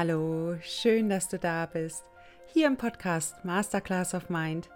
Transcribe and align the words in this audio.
Hallo, 0.00 0.56
schön, 0.62 1.08
dass 1.08 1.26
du 1.28 1.40
da 1.40 1.66
bist. 1.66 2.04
Hier 2.52 2.68
im 2.68 2.76
Podcast 2.76 3.44
Masterclass 3.44 4.14
of 4.14 4.30
Mind. 4.30 4.70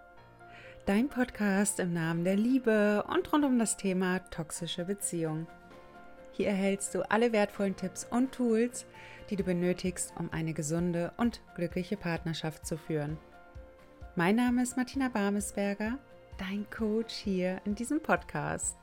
Dein 0.85 1.09
Podcast 1.09 1.79
im 1.79 1.93
Namen 1.93 2.25
der 2.25 2.35
Liebe 2.35 3.05
und 3.09 3.33
rund 3.33 3.45
um 3.45 3.57
das 3.57 3.77
Thema 3.77 4.19
toxische 4.31 4.85
Beziehung. 4.85 5.47
Hier 6.33 6.49
erhältst 6.49 6.93
du 6.97 7.09
alle 7.09 7.31
wertvollen 7.31 7.77
Tipps 7.77 8.05
und 8.11 8.33
Tools, 8.33 8.85
die 9.31 9.37
du 9.37 9.45
benötigst, 9.45 10.13
um 10.19 10.29
eine 10.33 10.55
gesunde 10.55 11.13
und 11.19 11.41
glückliche 11.55 11.97
Partnerschaft 11.97 12.67
zu 12.67 12.77
führen. 12.77 13.17
Mein 14.17 14.35
Name 14.35 14.61
ist 14.61 14.77
Martina 14.77 15.09
Barmesberger, 15.09 16.01
dein 16.37 16.69
Coach 16.69 17.15
hier 17.15 17.61
in 17.65 17.77
diesem 17.77 18.03
Podcast. 18.03 18.77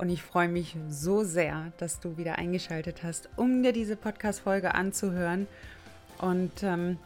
Und 0.00 0.08
ich 0.08 0.22
freue 0.22 0.48
mich 0.48 0.78
so 0.88 1.24
sehr, 1.24 1.74
dass 1.76 2.00
du 2.00 2.16
wieder 2.16 2.38
eingeschaltet 2.38 3.02
hast, 3.02 3.28
um 3.36 3.62
dir 3.62 3.72
diese 3.72 3.96
Podcast-Folge 3.96 4.74
anzuhören. 4.74 5.46
Und 6.16 6.62
ähm, 6.62 6.98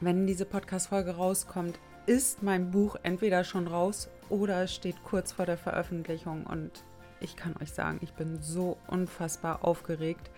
wenn 0.00 0.24
diese 0.24 0.44
Podcast-Folge 0.44 1.16
rauskommt, 1.16 1.80
ist 2.06 2.44
mein 2.44 2.70
Buch 2.70 2.94
entweder 3.02 3.42
schon 3.42 3.66
raus 3.66 4.08
oder 4.28 4.68
steht 4.68 5.02
kurz 5.02 5.32
vor 5.32 5.46
der 5.46 5.56
Veröffentlichung. 5.56 6.46
Und 6.46 6.70
ich 7.18 7.34
kann 7.34 7.56
euch 7.60 7.72
sagen, 7.72 7.98
ich 8.02 8.12
bin 8.12 8.40
so 8.40 8.76
unfassbar 8.86 9.64
aufgeregt. 9.64 10.30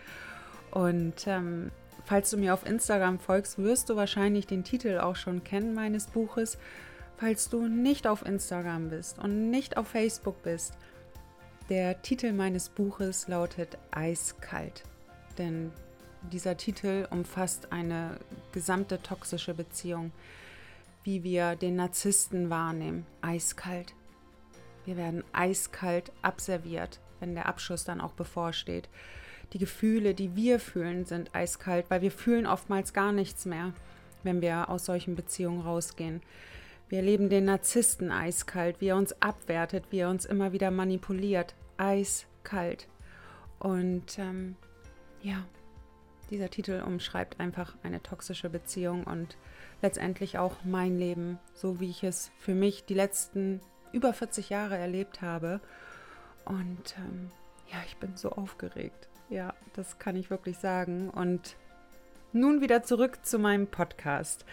Und 0.71 1.27
ähm, 1.27 1.71
falls 2.07 2.31
du 2.31 2.39
mir 2.39 2.55
auf 2.55 2.65
Instagram 2.65 3.19
folgst, 3.19 3.59
wirst 3.59 3.91
du 3.91 3.97
wahrscheinlich 3.97 4.47
den 4.47 4.65
Titel 4.65 5.01
auch 5.01 5.17
schon 5.17 5.45
kennen 5.45 5.75
meines 5.75 6.07
Buches. 6.07 6.57
Falls 7.19 7.51
du 7.51 7.69
nicht 7.69 8.07
auf 8.07 8.25
Instagram 8.25 8.89
bist 8.89 9.19
und 9.19 9.51
nicht 9.51 9.77
auf 9.77 9.89
Facebook 9.89 10.43
bist, 10.43 10.79
der 11.69 12.03
Titel 12.03 12.33
meines 12.33 12.69
Buches 12.69 13.29
lautet 13.29 13.79
Eiskalt, 13.91 14.85
denn 15.39 15.73
dieser 16.31 16.57
Titel 16.57 17.07
umfasst 17.11 17.73
eine 17.73 18.19
gesamte 18.53 19.03
toxische 19.03 19.55
Beziehung, 19.55 20.13
wie 21.05 21.23
wir 21.25 21.57
den 21.57 21.77
Narzissten 21.77 22.51
wahrnehmen. 22.51 23.07
Eiskalt. 23.23 23.95
Wir 24.85 24.97
werden 24.97 25.25
eiskalt 25.33 26.13
abserviert, 26.23 27.01
wenn 27.21 27.35
der 27.35 27.47
Abschuss 27.47 27.85
dann 27.85 28.01
auch 28.01 28.13
bevorsteht. 28.13 28.89
Die 29.53 29.59
Gefühle, 29.59 30.15
die 30.15 30.35
wir 30.35 30.59
fühlen, 30.59 31.05
sind 31.05 31.35
eiskalt, 31.35 31.87
weil 31.89 32.03
wir 32.03 32.13
fühlen 32.13 32.47
oftmals 32.47 32.93
gar 32.93 33.13
nichts 33.13 33.45
mehr, 33.45 33.73
wenn 34.23 34.41
wir 34.41 34.71
aus 34.71 34.85
solchen 34.85 35.15
Beziehungen 35.15 35.61
rausgehen. 35.61 36.23
Wir 36.93 36.99
erleben 36.99 37.31
den 37.31 37.47
Narzissten 37.47 38.11
eiskalt, 38.11 38.83
wie 38.83 38.89
er 38.89 38.99
uns 38.99 39.15
abwertet, 39.23 39.85
wie 39.89 40.01
er 40.01 40.11
uns 40.11 40.27
immer 40.27 40.53
wieder 40.53 40.71
manipuliert, 40.71 41.55
eiskalt. 41.79 42.87
Und 43.59 44.19
ähm, 44.19 44.57
ja, 45.23 45.43
dieser 46.29 46.51
Titel 46.51 46.83
umschreibt 46.87 47.41
einfach 47.41 47.77
eine 47.83 48.03
toxische 48.03 48.51
Beziehung 48.51 49.05
und 49.05 49.39
letztendlich 49.81 50.37
auch 50.37 50.65
mein 50.65 50.99
Leben, 50.99 51.39
so 51.55 51.81
wie 51.81 51.89
ich 51.89 52.05
es 52.05 52.31
für 52.37 52.55
mich 52.55 52.85
die 52.85 52.93
letzten 52.93 53.63
über 53.93 54.13
40 54.13 54.51
Jahre 54.51 54.77
erlebt 54.77 55.23
habe. 55.23 55.63
Und 56.45 56.95
ähm, 56.99 57.31
ja, 57.73 57.79
ich 57.87 57.97
bin 57.97 58.19
so 58.19 58.33
aufgeregt. 58.33 59.09
Ja, 59.31 59.55
das 59.73 59.99
kann 59.99 60.15
ich 60.15 60.29
wirklich 60.29 60.59
sagen. 60.59 61.09
Und 61.09 61.57
nun 62.35 62.61
wieder 62.61 62.83
zurück 62.83 63.25
zu 63.25 63.39
meinem 63.39 63.67
Podcast. 63.67 64.45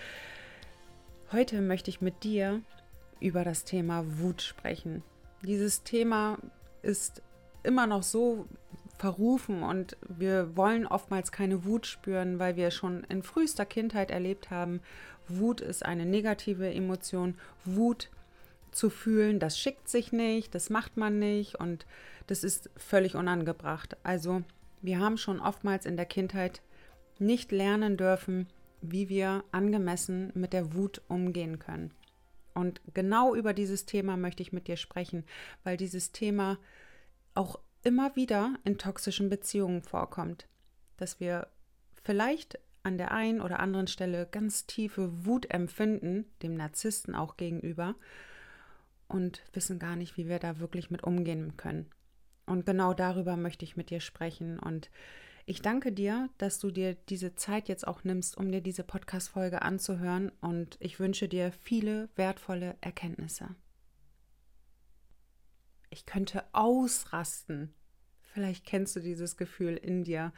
Heute 1.31 1.61
möchte 1.61 1.91
ich 1.91 2.01
mit 2.01 2.23
dir 2.23 2.63
über 3.19 3.43
das 3.43 3.63
Thema 3.63 4.03
Wut 4.17 4.41
sprechen. 4.41 5.03
Dieses 5.43 5.83
Thema 5.83 6.39
ist 6.81 7.21
immer 7.61 7.85
noch 7.85 8.01
so 8.01 8.47
verrufen 8.97 9.61
und 9.61 9.95
wir 10.07 10.57
wollen 10.57 10.87
oftmals 10.87 11.31
keine 11.31 11.65
Wut 11.65 11.85
spüren, 11.85 12.39
weil 12.39 12.55
wir 12.55 12.71
schon 12.71 13.03
in 13.03 13.21
frühester 13.21 13.67
Kindheit 13.67 14.09
erlebt 14.09 14.49
haben, 14.49 14.81
Wut 15.27 15.61
ist 15.61 15.85
eine 15.85 16.07
negative 16.07 16.73
Emotion. 16.73 17.35
Wut 17.63 18.09
zu 18.71 18.89
fühlen, 18.89 19.39
das 19.39 19.59
schickt 19.59 19.87
sich 19.87 20.11
nicht, 20.11 20.55
das 20.55 20.71
macht 20.71 20.97
man 20.97 21.19
nicht 21.19 21.59
und 21.59 21.85
das 22.25 22.43
ist 22.43 22.71
völlig 22.75 23.13
unangebracht. 23.13 23.97
Also 24.01 24.41
wir 24.81 24.97
haben 24.97 25.17
schon 25.17 25.39
oftmals 25.39 25.85
in 25.85 25.95
der 25.95 26.07
Kindheit 26.07 26.63
nicht 27.19 27.51
lernen 27.51 27.97
dürfen, 27.97 28.47
wie 28.81 29.09
wir 29.09 29.43
angemessen 29.51 30.31
mit 30.35 30.53
der 30.53 30.73
Wut 30.73 31.01
umgehen 31.07 31.59
können. 31.59 31.91
Und 32.53 32.81
genau 32.93 33.35
über 33.35 33.53
dieses 33.53 33.85
Thema 33.85 34.17
möchte 34.17 34.43
ich 34.43 34.51
mit 34.51 34.67
dir 34.67 34.77
sprechen, 34.77 35.23
weil 35.63 35.77
dieses 35.77 36.11
Thema 36.11 36.57
auch 37.33 37.59
immer 37.83 38.15
wieder 38.15 38.55
in 38.63 38.77
toxischen 38.77 39.29
Beziehungen 39.29 39.81
vorkommt. 39.81 40.47
Dass 40.97 41.19
wir 41.19 41.47
vielleicht 42.03 42.59
an 42.83 42.97
der 42.97 43.11
einen 43.11 43.41
oder 43.41 43.59
anderen 43.59 43.87
Stelle 43.87 44.27
ganz 44.29 44.65
tiefe 44.65 45.25
Wut 45.25 45.49
empfinden, 45.51 46.25
dem 46.41 46.55
Narzissten 46.55 47.15
auch 47.15 47.37
gegenüber, 47.37 47.95
und 49.07 49.43
wissen 49.53 49.79
gar 49.79 49.95
nicht, 49.95 50.17
wie 50.17 50.27
wir 50.27 50.39
da 50.39 50.59
wirklich 50.59 50.91
mit 50.91 51.03
umgehen 51.03 51.57
können. 51.57 51.89
Und 52.45 52.65
genau 52.65 52.93
darüber 52.93 53.37
möchte 53.37 53.65
ich 53.65 53.75
mit 53.75 53.89
dir 53.89 53.99
sprechen. 53.99 54.59
Und 54.59 54.89
ich 55.49 55.63
danke 55.63 55.91
dir, 55.91 56.29
dass 56.37 56.59
du 56.59 56.69
dir 56.69 56.93
diese 56.93 57.33
Zeit 57.33 57.69
jetzt 57.69 57.87
auch 57.87 58.03
nimmst, 58.03 58.37
um 58.37 58.51
dir 58.51 58.61
diese 58.61 58.83
Podcast-Folge 58.83 59.63
anzuhören. 59.63 60.31
Und 60.41 60.77
ich 60.79 60.99
wünsche 60.99 61.27
dir 61.27 61.51
viele 61.51 62.07
wertvolle 62.15 62.77
Erkenntnisse. 62.81 63.55
Ich 65.89 66.05
könnte 66.05 66.43
ausrasten. 66.51 67.73
Vielleicht 68.21 68.63
kennst 68.63 68.95
du 68.95 68.99
dieses 68.99 69.37
Gefühl 69.37 69.75
in 69.75 70.03
dir, 70.03 70.33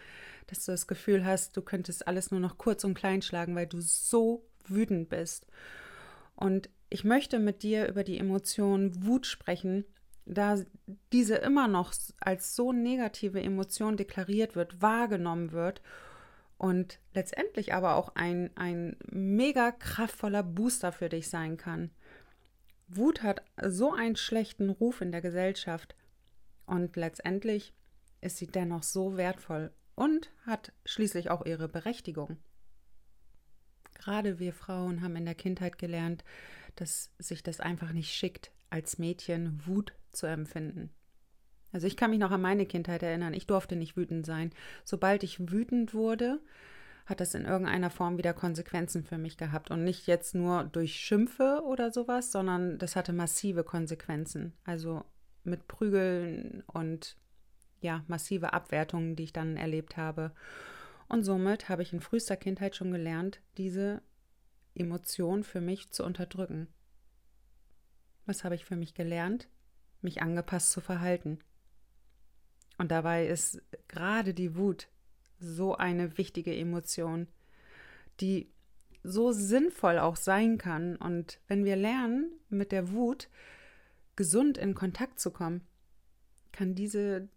dass 0.48 0.64
du 0.64 0.72
das 0.72 0.88
Gefühl 0.88 1.26
hast, 1.26 1.58
du 1.58 1.62
könntest 1.62 2.08
alles 2.08 2.32
nur 2.32 2.40
noch 2.40 2.58
kurz 2.58 2.86
und 2.86 2.94
klein 2.94 3.22
schlagen, 3.22 3.54
weil 3.54 3.68
du 3.68 3.82
so 3.82 4.48
wütend 4.64 5.10
bist. 5.10 5.46
Und 6.36 6.70
ich 6.90 7.04
möchte 7.04 7.38
mit 7.38 7.64
dir 7.64 7.90
über 7.90 8.06
die 8.06 8.18
Emotion 8.18 9.06
Wut 9.06 9.26
sprechen, 9.26 9.84
da 10.26 10.58
diese 11.12 11.36
immer 11.36 11.68
noch 11.68 11.94
als 12.20 12.56
so 12.56 12.72
negative 12.72 13.42
Emotion 13.42 13.98
deklariert 13.98 14.56
wird, 14.56 14.82
wahrgenommen 14.82 15.52
wird 15.52 15.82
und 16.58 17.00
letztendlich 17.14 17.74
aber 17.74 17.96
auch 17.96 18.16
ein, 18.16 18.52
ein 18.56 18.96
mega 19.10 19.72
kraftvoller 19.72 20.44
Booster 20.44 20.92
für 20.92 21.10
dich 21.10 21.30
sein 21.30 21.58
kann. 21.58 21.90
Wut 22.88 23.24
hat 23.24 23.42
so 23.64 23.94
einen 23.94 24.16
schlechten 24.16 24.70
Ruf 24.70 25.02
in 25.02 25.12
der 25.12 25.22
Gesellschaft 25.22 25.96
und 26.66 26.96
letztendlich 26.96 27.74
ist 28.22 28.38
sie 28.38 28.48
dennoch 28.48 28.84
so 28.84 29.18
wertvoll 29.18 29.72
und 29.96 30.32
hat 30.46 30.72
schließlich 30.86 31.32
auch 31.32 31.46
ihre 31.46 31.68
Berechtigung. 31.68 32.38
Gerade 33.96 34.40
wir 34.40 34.54
Frauen 34.54 35.02
haben 35.02 35.16
in 35.16 35.26
der 35.26 35.36
Kindheit 35.36 35.78
gelernt, 35.78 36.24
dass 36.76 37.12
sich 37.18 37.44
das 37.44 37.60
einfach 37.60 37.92
nicht 37.92 38.14
schickt, 38.14 38.52
als 38.72 38.98
Mädchen 38.98 39.62
Wut 39.66 39.94
zu 40.12 40.26
empfinden. 40.26 40.90
Also 41.72 41.88
ich 41.88 41.96
kann 41.96 42.10
mich 42.10 42.20
noch 42.20 42.32
an 42.32 42.42
meine 42.42 42.66
Kindheit 42.66 43.04
erinnern. 43.04 43.34
Ich 43.34 43.48
durfte 43.48 43.76
nicht 43.76 43.96
wütend 43.96 44.26
sein. 44.26 44.52
Sobald 44.84 45.24
ich 45.24 45.52
wütend 45.52 45.94
wurde, 45.94 46.40
hat 47.06 47.20
das 47.20 47.34
in 47.34 47.46
irgendeiner 47.46 47.90
Form 47.90 48.18
wieder 48.18 48.34
Konsequenzen 48.34 49.04
für 49.04 49.18
mich 49.18 49.38
gehabt. 49.38 49.72
Und 49.72 49.84
nicht 49.84 50.08
jetzt 50.08 50.36
nur 50.36 50.66
durch 50.66 50.96
Schimpfe 50.96 51.62
oder 51.66 51.92
sowas, 51.92 52.32
sondern 52.32 52.78
das 52.78 52.96
hatte 52.96 53.14
massive 53.14 53.64
Konsequenzen. 53.64 54.54
Also 54.66 55.04
mit 55.44 55.68
Prügeln 55.68 56.64
und 56.68 57.18
ja, 57.82 58.04
massive 58.08 58.54
Abwertungen, 58.54 59.16
die 59.16 59.24
ich 59.24 59.34
dann 59.34 59.58
erlebt 59.58 59.98
habe. 59.98 60.32
Und 61.08 61.24
somit 61.24 61.68
habe 61.68 61.82
ich 61.82 61.94
in 61.94 62.00
frühester 62.00 62.38
Kindheit 62.38 62.76
schon 62.76 62.92
gelernt, 62.92 63.42
diese 63.58 64.02
Emotion 64.76 65.44
für 65.44 65.62
mich 65.62 65.92
zu 65.92 66.06
unterdrücken. 66.06 66.68
Was 68.32 68.46
habe 68.46 68.56
ich 68.56 68.64
für 68.64 68.78
mich 68.78 68.94
gelernt? 68.94 69.50
Mich 70.02 70.22
angepasst 70.22 70.72
zu 70.72 70.80
verhalten. 70.80 71.40
Und 72.78 72.90
dabei 72.90 73.28
ist 73.28 73.62
gerade 73.90 74.34
die 74.34 74.56
Wut 74.56 74.88
so 75.38 75.76
eine 75.76 76.18
wichtige 76.18 76.56
Emotion, 76.56 77.28
die 78.22 78.50
so 79.04 79.34
sinnvoll 79.34 80.00
auch 80.00 80.16
sein 80.16 80.58
kann. 80.58 80.96
Und 80.96 81.42
wenn 81.50 81.66
wir 81.66 81.76
lernen, 81.76 82.32
mit 82.48 82.72
der 82.72 82.94
Wut 82.94 83.28
gesund 84.16 84.58
in 84.58 84.76
Kontakt 84.76 85.20
zu 85.20 85.32
kommen, 85.32 85.68
kann 86.54 86.74
diese 86.74 87.28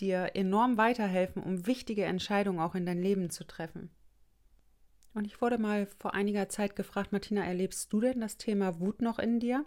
dir 0.00 0.30
enorm 0.32 0.78
weiterhelfen, 0.78 1.42
um 1.42 1.66
wichtige 1.66 2.06
Entscheidungen 2.06 2.60
auch 2.60 2.74
in 2.74 2.86
dein 2.86 3.02
Leben 3.02 3.28
zu 3.28 3.44
treffen. 3.44 3.90
Und 5.12 5.26
ich 5.26 5.42
wurde 5.42 5.58
mal 5.58 5.84
vor 5.98 6.14
einiger 6.14 6.48
Zeit 6.48 6.74
gefragt, 6.74 7.12
Martina, 7.12 7.44
erlebst 7.44 7.92
du 7.92 8.00
denn 8.00 8.22
das 8.22 8.38
Thema 8.38 8.80
Wut 8.80 9.02
noch 9.02 9.18
in 9.18 9.38
dir? 9.38 9.66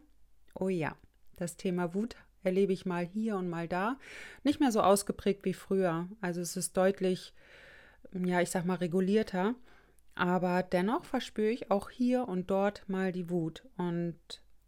Oh 0.57 0.69
ja, 0.69 0.95
das 1.35 1.57
Thema 1.57 1.93
Wut 1.93 2.15
erlebe 2.43 2.73
ich 2.73 2.85
mal 2.85 3.05
hier 3.05 3.35
und 3.35 3.49
mal 3.49 3.67
da. 3.67 3.97
Nicht 4.43 4.59
mehr 4.59 4.71
so 4.71 4.81
ausgeprägt 4.81 5.43
wie 5.43 5.53
früher. 5.53 6.07
Also 6.21 6.41
es 6.41 6.55
ist 6.55 6.77
deutlich, 6.77 7.33
ja, 8.13 8.41
ich 8.41 8.51
sag 8.51 8.65
mal, 8.65 8.75
regulierter. 8.75 9.55
Aber 10.13 10.63
dennoch 10.63 11.03
verspüre 11.03 11.49
ich 11.49 11.71
auch 11.71 11.89
hier 11.89 12.27
und 12.27 12.49
dort 12.49 12.87
mal 12.87 13.11
die 13.11 13.29
Wut. 13.29 13.63
Und 13.77 14.15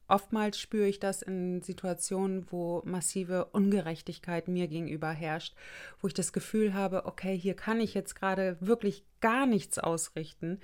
oftmals 0.10 0.60
spüre 0.60 0.88
ich 0.88 1.00
das 1.00 1.22
in 1.22 1.62
Situationen, 1.62 2.51
wo 2.51 2.81
massive 2.84 3.45
Ungerechtigkeit 3.45 4.50
mir 4.50 4.68
gegenüber 4.68 5.12
herrscht, 5.12 5.56
wo 6.01 6.07
ich 6.07 6.13
das 6.13 6.34
Gefühl 6.34 6.74
habe, 6.74 7.06
okay, 7.06 7.38
hier 7.38 7.56
kann 7.56 7.80
ich 7.80 7.94
jetzt 7.94 8.16
gerade 8.16 8.57
wirklich 8.60 9.06
gar 9.22 9.45
nichts 9.45 9.80
ausrichten, 9.80 10.60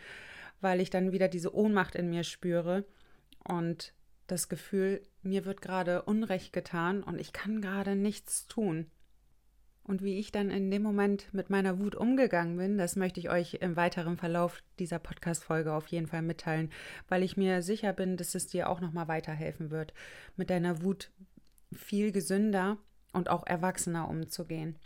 weil 0.60 0.82
ich 0.82 0.90
dann 0.90 1.14
wieder 1.14 1.30
diese 1.30 1.56
Ohnmacht 1.56 1.96
in 1.96 2.10
mir 2.10 2.26
spüre 2.26 2.84
und 3.48 3.94
das 4.28 4.50
Gefühl, 4.50 5.02
mir 5.22 5.46
wird 5.46 5.62
gerade 5.62 6.04
Unrecht 6.04 6.54
getan 6.54 7.04
und 7.04 7.20
ich 7.20 7.34
kann 7.34 7.62
gerade 7.62 7.96
nichts 7.96 8.48
tun. 8.48 8.90
Und 9.84 10.02
wie 10.02 10.18
ich 10.18 10.32
dann 10.32 10.50
in 10.50 10.72
dem 10.72 10.82
Moment 10.82 11.34
mit 11.34 11.50
meiner 11.50 11.78
Wut 11.78 11.96
umgegangen 11.96 12.58
bin, 12.58 12.78
das 12.78 12.96
möchte 12.96 13.20
ich 13.20 13.30
euch 13.30 13.56
im 13.56 13.76
weiteren 13.76 14.16
Verlauf 14.16 14.64
dieser 14.80 14.98
Podcast-Folge 14.98 15.74
auf 15.74 15.88
jeden 15.88 16.08
Fall 16.08 16.22
mitteilen, 16.22 16.72
weil 17.10 17.22
ich 17.22 17.36
mir 17.36 17.62
sicher 17.62 17.92
bin, 17.92 18.16
dass 18.16 18.34
es 18.34 18.48
dir 18.48 18.70
auch 18.70 18.80
nochmal 18.80 19.10
weiterhelfen 19.10 19.72
wird, 19.72 19.94
mit 20.38 20.50
deiner 20.50 20.82
Wut 20.84 21.12
viel 21.74 22.14
gesünder 22.14 22.78
und 23.12 23.30
auch 23.30 23.46
erwachsener 23.46 24.08
umzugehen. 24.08 24.80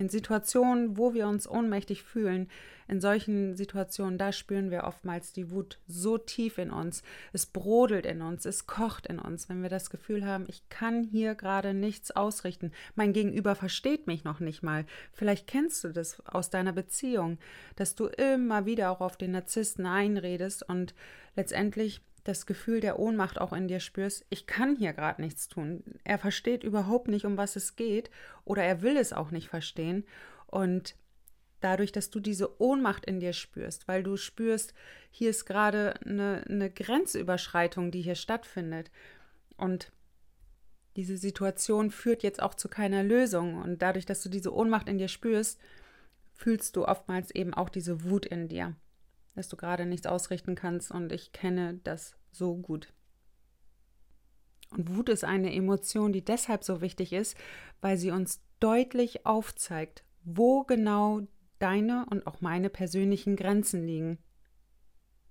In 0.00 0.08
Situationen, 0.08 0.96
wo 0.96 1.12
wir 1.12 1.28
uns 1.28 1.46
ohnmächtig 1.46 2.02
fühlen, 2.02 2.48
in 2.88 3.02
solchen 3.02 3.54
Situationen, 3.54 4.16
da 4.16 4.32
spüren 4.32 4.70
wir 4.70 4.84
oftmals 4.84 5.34
die 5.34 5.50
Wut 5.50 5.78
so 5.86 6.16
tief 6.16 6.56
in 6.56 6.70
uns. 6.70 7.02
Es 7.34 7.44
brodelt 7.44 8.06
in 8.06 8.22
uns, 8.22 8.46
es 8.46 8.66
kocht 8.66 9.06
in 9.08 9.18
uns, 9.18 9.50
wenn 9.50 9.60
wir 9.60 9.68
das 9.68 9.90
Gefühl 9.90 10.24
haben, 10.24 10.46
ich 10.48 10.66
kann 10.70 11.04
hier 11.04 11.34
gerade 11.34 11.74
nichts 11.74 12.12
ausrichten. 12.12 12.72
Mein 12.94 13.12
Gegenüber 13.12 13.54
versteht 13.54 14.06
mich 14.06 14.24
noch 14.24 14.40
nicht 14.40 14.62
mal. 14.62 14.86
Vielleicht 15.12 15.46
kennst 15.46 15.84
du 15.84 15.90
das 15.90 16.26
aus 16.26 16.48
deiner 16.48 16.72
Beziehung, 16.72 17.36
dass 17.76 17.94
du 17.94 18.06
immer 18.06 18.64
wieder 18.64 18.90
auch 18.92 19.02
auf 19.02 19.18
den 19.18 19.32
Narzissten 19.32 19.84
einredest 19.84 20.66
und 20.66 20.94
letztendlich 21.36 22.00
das 22.24 22.46
Gefühl 22.46 22.80
der 22.80 22.98
Ohnmacht 22.98 23.40
auch 23.40 23.52
in 23.52 23.68
dir 23.68 23.80
spürst, 23.80 24.26
ich 24.30 24.46
kann 24.46 24.76
hier 24.76 24.92
gerade 24.92 25.22
nichts 25.22 25.48
tun. 25.48 25.82
Er 26.04 26.18
versteht 26.18 26.64
überhaupt 26.64 27.08
nicht, 27.08 27.24
um 27.24 27.36
was 27.36 27.56
es 27.56 27.76
geht 27.76 28.10
oder 28.44 28.62
er 28.62 28.82
will 28.82 28.96
es 28.96 29.12
auch 29.12 29.30
nicht 29.30 29.48
verstehen. 29.48 30.04
Und 30.46 30.96
dadurch, 31.60 31.92
dass 31.92 32.10
du 32.10 32.20
diese 32.20 32.60
Ohnmacht 32.60 33.06
in 33.06 33.20
dir 33.20 33.32
spürst, 33.32 33.88
weil 33.88 34.02
du 34.02 34.16
spürst, 34.16 34.74
hier 35.10 35.30
ist 35.30 35.46
gerade 35.46 35.94
eine, 36.04 36.44
eine 36.48 36.70
Grenzüberschreitung, 36.70 37.90
die 37.90 38.02
hier 38.02 38.14
stattfindet. 38.14 38.90
Und 39.56 39.92
diese 40.96 41.16
Situation 41.16 41.90
führt 41.90 42.22
jetzt 42.22 42.42
auch 42.42 42.54
zu 42.54 42.68
keiner 42.68 43.02
Lösung. 43.02 43.56
Und 43.56 43.80
dadurch, 43.80 44.06
dass 44.06 44.22
du 44.22 44.28
diese 44.28 44.54
Ohnmacht 44.54 44.88
in 44.88 44.98
dir 44.98 45.08
spürst, 45.08 45.58
fühlst 46.34 46.76
du 46.76 46.86
oftmals 46.86 47.30
eben 47.30 47.54
auch 47.54 47.68
diese 47.68 48.04
Wut 48.04 48.26
in 48.26 48.48
dir 48.48 48.74
dass 49.40 49.48
du 49.48 49.56
gerade 49.56 49.86
nichts 49.86 50.06
ausrichten 50.06 50.54
kannst 50.54 50.90
und 50.90 51.10
ich 51.12 51.32
kenne 51.32 51.80
das 51.82 52.14
so 52.30 52.56
gut. 52.58 52.92
Und 54.68 54.94
Wut 54.94 55.08
ist 55.08 55.24
eine 55.24 55.54
Emotion, 55.54 56.12
die 56.12 56.22
deshalb 56.22 56.62
so 56.62 56.82
wichtig 56.82 57.14
ist, 57.14 57.38
weil 57.80 57.96
sie 57.96 58.10
uns 58.10 58.42
deutlich 58.60 59.24
aufzeigt, 59.24 60.04
wo 60.24 60.64
genau 60.64 61.22
deine 61.58 62.04
und 62.10 62.26
auch 62.26 62.42
meine 62.42 62.68
persönlichen 62.68 63.34
Grenzen 63.34 63.82
liegen, 63.82 64.18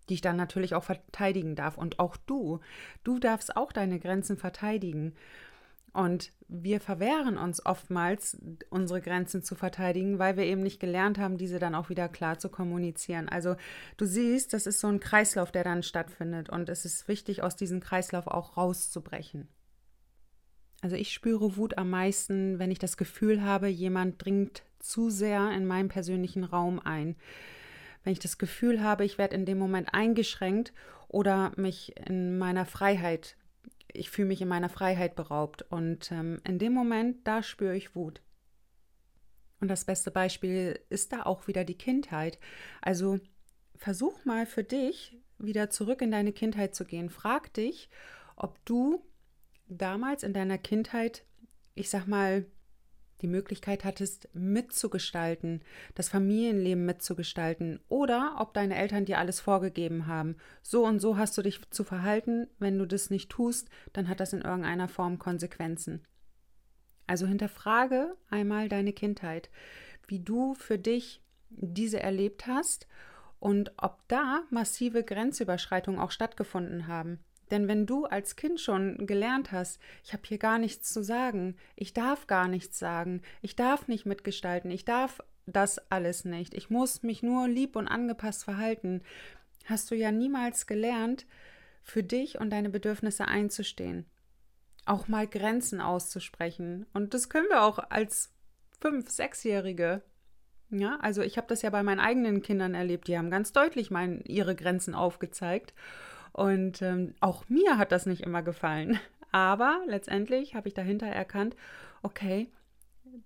die 0.10 0.16
ich 0.16 0.22
dann 0.22 0.38
natürlich 0.38 0.74
auch 0.74 0.84
verteidigen 0.84 1.56
darf. 1.56 1.78
Und 1.78 2.00
auch 2.00 2.18
du, 2.18 2.62
du 3.04 3.20
darfst 3.20 3.56
auch 3.56 3.72
deine 3.72 4.00
Grenzen 4.00 4.38
verteidigen. 4.38 5.14
Und 5.94 6.32
wir 6.48 6.80
verwehren 6.80 7.38
uns 7.38 7.66
oftmals, 7.66 8.38
unsere 8.70 9.02
Grenzen 9.02 9.44
zu 9.44 9.56
verteidigen, 9.56 10.20
weil 10.20 10.38
wir 10.38 10.46
eben 10.46 10.62
nicht 10.62 10.80
gelernt 10.80 11.18
haben, 11.18 11.38
diese 11.38 11.60
dann 11.60 11.76
auch 11.76 11.90
wieder 11.90 12.10
klar 12.10 12.38
zu 12.38 12.50
kommunizieren. 12.50 13.28
Also 13.30 13.56
du 13.98 14.06
siehst, 14.06 14.54
das 14.54 14.68
ist 14.68 14.80
so 14.80 14.88
ein 14.88 15.00
Kreislauf, 15.00 15.52
der 15.52 15.64
dann 15.64 15.84
stattfindet. 15.84 16.50
Und 16.50 16.70
es 16.70 16.86
ist 16.86 17.08
wichtig, 17.08 17.44
aus 17.44 17.56
diesem 17.56 17.80
Kreislauf 17.80 18.28
auch 18.28 18.58
rauszubrechen. 18.58 19.48
Also 20.82 20.96
ich 20.96 21.12
spüre 21.12 21.58
Wut 21.58 21.78
am 21.78 21.90
meisten, 21.90 22.60
wenn 22.60 22.72
ich 22.72 22.80
das 22.80 22.98
Gefühl 22.98 23.44
habe, 23.44 23.68
jemand 23.68 24.24
dringt 24.24 24.64
zu 24.80 25.10
sehr 25.10 25.52
in 25.52 25.66
meinen 25.66 25.90
persönlichen 25.90 26.44
Raum 26.44 26.80
ein. 26.80 27.16
Wenn 28.04 28.14
ich 28.14 28.20
das 28.20 28.38
Gefühl 28.38 28.82
habe, 28.82 29.04
ich 29.04 29.18
werde 29.18 29.36
in 29.36 29.46
dem 29.46 29.58
Moment 29.58 29.94
eingeschränkt 29.94 30.72
oder 31.10 31.52
mich 31.58 31.98
in 32.08 32.38
meiner 32.38 32.66
Freiheit 32.66 33.36
ich 33.94 34.10
fühle 34.10 34.28
mich 34.28 34.42
in 34.42 34.48
meiner 34.48 34.70
Freiheit 34.70 35.16
beraubt. 35.16 35.64
Und 35.64 36.12
ähm, 36.12 36.40
in 36.46 36.60
dem 36.60 36.74
Moment, 36.74 37.28
da 37.28 37.44
spüre 37.44 37.76
ich 37.76 37.96
Wut. 37.96 38.22
Und 39.60 39.68
das 39.68 39.86
beste 39.86 40.12
Beispiel 40.12 40.80
ist 40.90 41.12
da 41.12 41.24
auch 41.24 41.48
wieder 41.48 41.66
die 41.66 41.78
Kindheit. 41.78 42.40
Also 42.82 43.20
versuch 43.76 44.26
mal 44.26 44.46
für 44.46 44.64
dich 44.64 45.18
wieder 45.38 45.70
zurück 45.70 46.02
in 46.02 46.12
deine 46.12 46.34
Kindheit 46.34 46.76
zu 46.76 46.86
gehen. 46.86 47.10
Frag 47.10 47.54
dich, 47.54 47.90
ob 48.36 48.64
du 48.66 49.04
damals 49.68 50.24
in 50.24 50.34
deiner 50.34 50.58
Kindheit, 50.58 51.26
ich 51.76 51.90
sag 51.90 52.08
mal, 52.08 52.46
die 53.22 53.28
Möglichkeit 53.28 53.84
hattest, 53.84 54.30
mitzugestalten, 54.34 55.62
das 55.96 56.10
Familienleben 56.10 56.86
mitzugestalten 56.86 57.80
oder 57.90 58.36
ob 58.40 58.54
deine 58.54 58.76
Eltern 58.76 59.06
dir 59.06 59.18
alles 59.18 59.40
vorgegeben 59.40 60.08
haben. 60.08 60.38
So 60.62 60.86
und 60.86 61.00
so 61.00 61.18
hast 61.18 61.38
du 61.38 61.42
dich 61.42 61.62
zu 61.70 61.84
verhalten. 61.84 62.48
Wenn 62.60 62.78
du 62.78 62.86
das 62.86 63.10
nicht 63.10 63.30
tust, 63.30 63.70
dann 63.94 64.08
hat 64.08 64.20
das 64.20 64.34
in 64.34 64.42
irgendeiner 64.42 64.88
Form 64.88 65.20
Konsequenzen. 65.20 66.06
Also 67.08 67.26
hinterfrage 67.26 68.16
einmal 68.30 68.70
deine 68.70 68.94
Kindheit, 68.94 69.50
wie 70.08 70.20
du 70.20 70.54
für 70.54 70.78
dich 70.78 71.22
diese 71.50 72.00
erlebt 72.00 72.48
hast 72.48 72.88
und 73.40 73.74
ob 73.78 74.08
da 74.08 74.44
massive 74.50 75.04
Grenzüberschreitungen 75.04 76.00
auch 76.00 76.12
stattgefunden 76.12 76.88
haben. 76.88 77.20
Denn 77.52 77.68
wenn 77.68 77.86
du 77.86 78.06
als 78.06 78.36
Kind 78.36 78.60
schon 78.60 79.08
gelernt 79.08 79.52
hast, 79.52 79.80
ich 80.04 80.14
habe 80.14 80.24
hier 80.26 80.38
gar 80.38 80.60
nichts 80.60 80.94
zu 80.94 81.04
sagen, 81.04 81.56
ich 81.76 81.94
darf 81.94 82.28
gar 82.28 82.48
nichts 82.48 82.80
sagen, 82.80 83.22
ich 83.42 83.56
darf 83.56 83.88
nicht 83.88 84.06
mitgestalten, 84.06 84.72
ich 84.72 84.86
darf 84.86 85.22
das 85.46 85.80
alles 85.92 86.26
nicht, 86.26 86.54
ich 86.54 86.70
muss 86.70 87.02
mich 87.02 87.24
nur 87.24 87.48
lieb 87.48 87.76
und 87.76 87.88
angepasst 87.88 88.44
verhalten, 88.44 89.02
hast 89.66 89.90
du 89.92 89.96
ja 89.96 90.12
niemals 90.12 90.68
gelernt, 90.68 91.26
für 91.84 92.04
dich 92.04 92.40
und 92.40 92.52
deine 92.52 92.70
Bedürfnisse 92.70 93.28
einzustehen. 93.28 94.06
Auch 94.86 95.08
mal 95.08 95.28
Grenzen 95.28 95.82
auszusprechen. 95.82 96.86
Und 96.94 97.14
das 97.14 97.30
können 97.30 97.48
wir 97.50 97.64
auch 97.64 97.80
als 97.90 98.32
fünf-, 98.80 99.10
sechsjährige. 99.10 100.02
Ja, 100.72 100.98
also 101.02 101.22
ich 101.22 101.38
habe 101.38 101.48
das 101.48 101.64
ja 101.64 101.70
bei 101.70 101.84
meinen 101.84 102.00
eigenen 102.00 102.42
Kindern 102.42 102.76
erlebt. 102.76 103.08
Die 103.08 103.18
haben 103.18 103.32
ganz 103.32 103.52
deutlich 103.52 103.92
mein, 103.92 104.22
ihre 104.26 104.56
Grenzen 104.56 104.94
aufgezeigt. 104.94 105.74
Und 106.32 106.82
ähm, 106.82 107.16
auch 107.20 107.48
mir 107.50 107.78
hat 107.78 107.92
das 107.92 108.06
nicht 108.06 108.22
immer 108.22 108.42
gefallen. 108.42 109.00
Aber 109.32 109.82
letztendlich 109.86 110.56
habe 110.56 110.68
ich 110.68 110.74
dahinter 110.74 111.08
erkannt, 111.08 111.56
okay, 112.02 112.50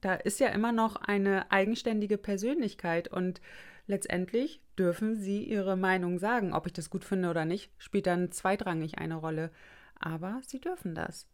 da 0.01 0.15
ist 0.15 0.39
ja 0.39 0.49
immer 0.49 0.71
noch 0.71 0.95
eine 0.95 1.51
eigenständige 1.51 2.17
Persönlichkeit 2.17 3.07
und 3.07 3.41
letztendlich 3.87 4.61
dürfen 4.77 5.15
sie 5.15 5.43
ihre 5.43 5.77
Meinung 5.77 6.19
sagen. 6.19 6.53
Ob 6.53 6.65
ich 6.67 6.73
das 6.73 6.89
gut 6.89 7.05
finde 7.05 7.29
oder 7.29 7.45
nicht, 7.45 7.71
spielt 7.77 8.07
dann 8.07 8.31
zweitrangig 8.31 8.97
eine 8.97 9.15
Rolle. 9.15 9.51
Aber 9.99 10.41
sie 10.45 10.59
dürfen 10.59 10.95
das. 10.95 11.27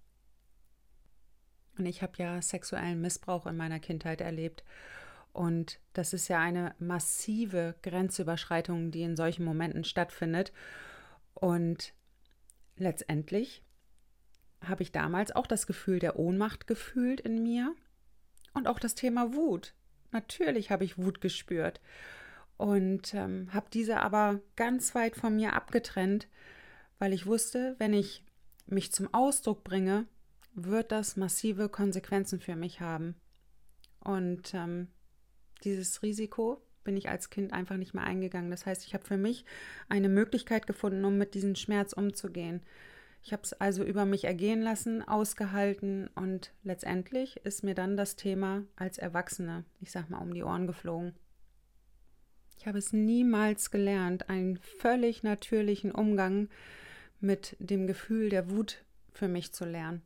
Und 1.77 1.85
ich 1.85 2.01
habe 2.01 2.13
ja 2.17 2.41
sexuellen 2.41 3.01
Missbrauch 3.01 3.47
in 3.47 3.55
meiner 3.57 3.79
Kindheit 3.79 4.21
erlebt. 4.21 4.63
Und 5.31 5.79
das 5.93 6.13
ist 6.13 6.27
ja 6.27 6.39
eine 6.39 6.75
massive 6.79 7.75
Grenzüberschreitung, 7.83 8.91
die 8.91 9.03
in 9.03 9.15
solchen 9.15 9.45
Momenten 9.45 9.83
stattfindet. 9.83 10.51
Und 11.39 11.93
letztendlich 12.77 13.63
habe 14.61 14.83
ich 14.83 14.91
damals 14.91 15.31
auch 15.31 15.47
das 15.47 15.67
Gefühl 15.67 15.99
der 15.99 16.19
Ohnmacht 16.19 16.67
gefühlt 16.67 17.21
in 17.21 17.41
mir 17.41 17.73
und 18.53 18.67
auch 18.67 18.79
das 18.79 18.95
Thema 18.95 19.33
Wut. 19.33 19.73
Natürlich 20.11 20.71
habe 20.71 20.83
ich 20.83 20.97
Wut 20.97 21.21
gespürt 21.21 21.79
und 22.57 23.13
ähm, 23.13 23.53
habe 23.53 23.67
diese 23.71 24.01
aber 24.01 24.41
ganz 24.55 24.95
weit 24.95 25.15
von 25.15 25.35
mir 25.35 25.53
abgetrennt, 25.53 26.27
weil 26.97 27.13
ich 27.13 27.25
wusste, 27.25 27.75
wenn 27.77 27.93
ich 27.93 28.25
mich 28.65 28.91
zum 28.91 29.13
Ausdruck 29.13 29.63
bringe, 29.63 30.07
wird 30.53 30.91
das 30.91 31.15
massive 31.15 31.69
Konsequenzen 31.69 32.39
für 32.39 32.55
mich 32.55 32.81
haben. 32.81 33.15
Und 34.01 34.53
ähm, 34.53 34.87
dieses 35.63 36.01
Risiko 36.03 36.61
bin 36.89 36.97
ich 36.97 37.07
als 37.07 37.29
Kind 37.29 37.53
einfach 37.53 37.77
nicht 37.77 37.93
mehr 37.93 38.03
eingegangen. 38.03 38.49
Das 38.49 38.65
heißt, 38.65 38.83
ich 38.83 38.95
habe 38.95 39.05
für 39.05 39.15
mich 39.15 39.45
eine 39.89 40.09
Möglichkeit 40.09 40.65
gefunden, 40.65 41.05
um 41.05 41.19
mit 41.19 41.35
diesem 41.35 41.53
Schmerz 41.53 41.93
umzugehen. 41.93 42.63
Ich 43.21 43.31
habe 43.31 43.43
es 43.43 43.53
also 43.53 43.83
über 43.83 44.05
mich 44.05 44.23
ergehen 44.23 44.63
lassen, 44.63 45.07
ausgehalten 45.07 46.09
und 46.15 46.51
letztendlich 46.63 47.37
ist 47.43 47.63
mir 47.63 47.75
dann 47.75 47.95
das 47.95 48.15
Thema 48.15 48.63
als 48.75 48.97
Erwachsene, 48.97 49.65
ich 49.81 49.91
sag 49.91 50.09
mal, 50.09 50.17
um 50.17 50.33
die 50.33 50.41
Ohren 50.41 50.65
geflogen. 50.65 51.13
Ich 52.57 52.65
habe 52.65 52.79
es 52.79 52.91
niemals 52.91 53.69
gelernt, 53.69 54.27
einen 54.27 54.57
völlig 54.57 55.21
natürlichen 55.21 55.91
Umgang 55.91 56.49
mit 57.19 57.55
dem 57.59 57.85
Gefühl 57.85 58.29
der 58.29 58.49
Wut 58.49 58.83
für 59.13 59.27
mich 59.27 59.53
zu 59.53 59.63
lernen. 59.63 60.01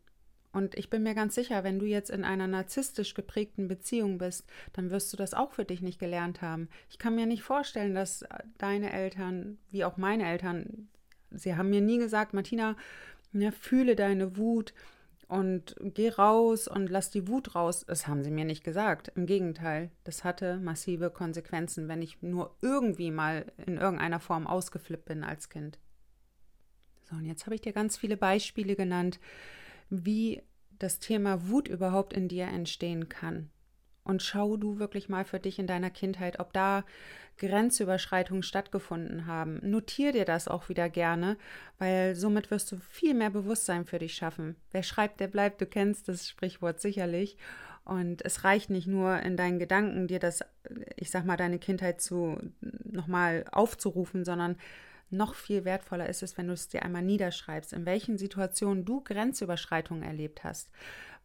Und 0.53 0.75
ich 0.75 0.89
bin 0.91 1.01
mir 1.03 1.15
ganz 1.15 1.33
sicher, 1.35 1.63
wenn 1.63 1.79
du 1.79 1.85
jetzt 1.85 2.11
in 2.11 2.23
einer 2.23 2.47
narzisstisch 2.47 3.15
geprägten 3.15 3.67
Beziehung 3.67 4.19
bist, 4.19 4.47
dann 4.71 4.91
wirst 4.91 5.11
du 5.11 5.17
das 5.17 5.33
auch 5.33 5.51
für 5.51 5.65
dich 5.65 5.81
nicht 5.81 5.99
gelernt 5.99 6.41
haben. 6.41 6.69
Ich 6.89 6.99
kann 6.99 7.15
mir 7.15 7.25
nicht 7.25 7.41
vorstellen, 7.41 7.95
dass 7.95 8.23
deine 8.59 8.93
Eltern, 8.93 9.57
wie 9.71 9.83
auch 9.83 9.97
meine 9.97 10.25
Eltern, 10.29 10.87
sie 11.31 11.55
haben 11.55 11.71
mir 11.71 11.81
nie 11.81 11.97
gesagt, 11.97 12.33
Martina, 12.33 12.75
Ja, 13.33 13.49
fühle 13.49 13.95
deine 13.95 14.37
Wut 14.37 14.75
und 15.27 15.75
geh 15.79 16.09
raus 16.09 16.67
und 16.67 16.87
lass 16.91 17.09
die 17.09 17.27
Wut 17.27 17.55
raus. 17.55 17.83
Das 17.87 18.07
haben 18.07 18.23
sie 18.23 18.29
mir 18.29 18.45
nicht 18.45 18.63
gesagt. 18.63 19.11
Im 19.15 19.25
Gegenteil, 19.25 19.89
das 20.03 20.23
hatte 20.23 20.57
massive 20.57 21.09
Konsequenzen, 21.09 21.87
wenn 21.87 22.03
ich 22.03 22.21
nur 22.21 22.55
irgendwie 22.61 23.09
mal 23.09 23.51
in 23.65 23.77
irgendeiner 23.77 24.19
Form 24.19 24.45
ausgeflippt 24.45 25.05
bin 25.05 25.23
als 25.23 25.49
Kind. 25.49 25.79
So, 27.09 27.15
und 27.15 27.25
jetzt 27.25 27.47
habe 27.47 27.55
ich 27.55 27.61
dir 27.61 27.73
ganz 27.73 27.97
viele 27.97 28.17
Beispiele 28.17 28.75
genannt, 28.75 29.19
wie 29.93 30.41
das 30.79 30.99
Thema 30.99 31.47
Wut 31.47 31.67
überhaupt 31.67 32.13
in 32.13 32.27
dir 32.27 32.45
entstehen 32.45 33.09
kann. 33.09 33.49
Und 34.03 34.21
schau 34.21 34.57
du 34.57 34.79
wirklich 34.79 35.07
mal 35.07 35.23
für 35.23 35.39
dich 35.39 35.59
in 35.59 35.67
deiner 35.67 35.89
Kindheit, 35.89 36.39
ob 36.39 36.51
da 36.51 36.83
Grenzüberschreitungen 37.37 38.43
stattgefunden 38.43 39.27
haben. 39.27 39.59
Notier 39.63 40.11
dir 40.11 40.25
das 40.25 40.47
auch 40.47 40.67
wieder 40.67 40.89
gerne, 40.89 41.37
weil 41.77 42.15
somit 42.15 42.51
wirst 42.51 42.71
du 42.71 42.77
viel 42.77 43.13
mehr 43.13 43.29
Bewusstsein 43.29 43.85
für 43.85 43.99
dich 43.99 44.15
schaffen. 44.15 44.55
Wer 44.71 44.83
schreibt, 44.83 45.19
der 45.19 45.27
bleibt. 45.27 45.61
Du 45.61 45.65
kennst 45.65 46.09
das 46.09 46.27
Sprichwort 46.27 46.81
sicherlich. 46.81 47.37
Und 47.85 48.23
es 48.25 48.43
reicht 48.43 48.69
nicht 48.69 48.87
nur 48.87 49.19
in 49.19 49.37
deinen 49.37 49.59
Gedanken, 49.59 50.07
dir 50.07 50.19
das, 50.19 50.41
ich 50.95 51.09
sag 51.09 51.25
mal, 51.25 51.37
deine 51.37 51.59
Kindheit 51.59 52.01
zu 52.01 52.37
nochmal 52.83 53.45
aufzurufen, 53.51 54.25
sondern 54.25 54.57
noch 55.13 55.35
viel 55.35 55.65
wertvoller 55.65 56.09
ist 56.09 56.23
es, 56.23 56.37
wenn 56.37 56.47
du 56.47 56.53
es 56.53 56.67
dir 56.67 56.83
einmal 56.83 57.03
niederschreibst, 57.03 57.73
in 57.73 57.85
welchen 57.85 58.17
Situationen 58.17 58.85
du 58.85 59.01
Grenzüberschreitungen 59.01 60.03
erlebt 60.03 60.43
hast. 60.43 60.69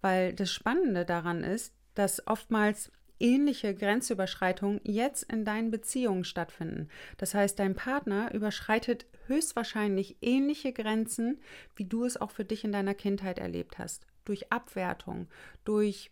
Weil 0.00 0.32
das 0.32 0.52
Spannende 0.52 1.04
daran 1.04 1.42
ist, 1.42 1.74
dass 1.94 2.26
oftmals 2.26 2.92
ähnliche 3.20 3.74
Grenzüberschreitungen 3.74 4.80
jetzt 4.84 5.24
in 5.24 5.44
deinen 5.44 5.70
Beziehungen 5.70 6.24
stattfinden. 6.24 6.88
Das 7.16 7.34
heißt, 7.34 7.58
dein 7.58 7.74
Partner 7.74 8.32
überschreitet 8.32 9.06
höchstwahrscheinlich 9.26 10.16
ähnliche 10.20 10.72
Grenzen, 10.72 11.40
wie 11.74 11.84
du 11.84 12.04
es 12.04 12.16
auch 12.16 12.30
für 12.30 12.44
dich 12.44 12.64
in 12.64 12.72
deiner 12.72 12.94
Kindheit 12.94 13.38
erlebt 13.38 13.78
hast. 13.78 14.06
Durch 14.24 14.52
Abwertung, 14.52 15.28
durch 15.64 16.10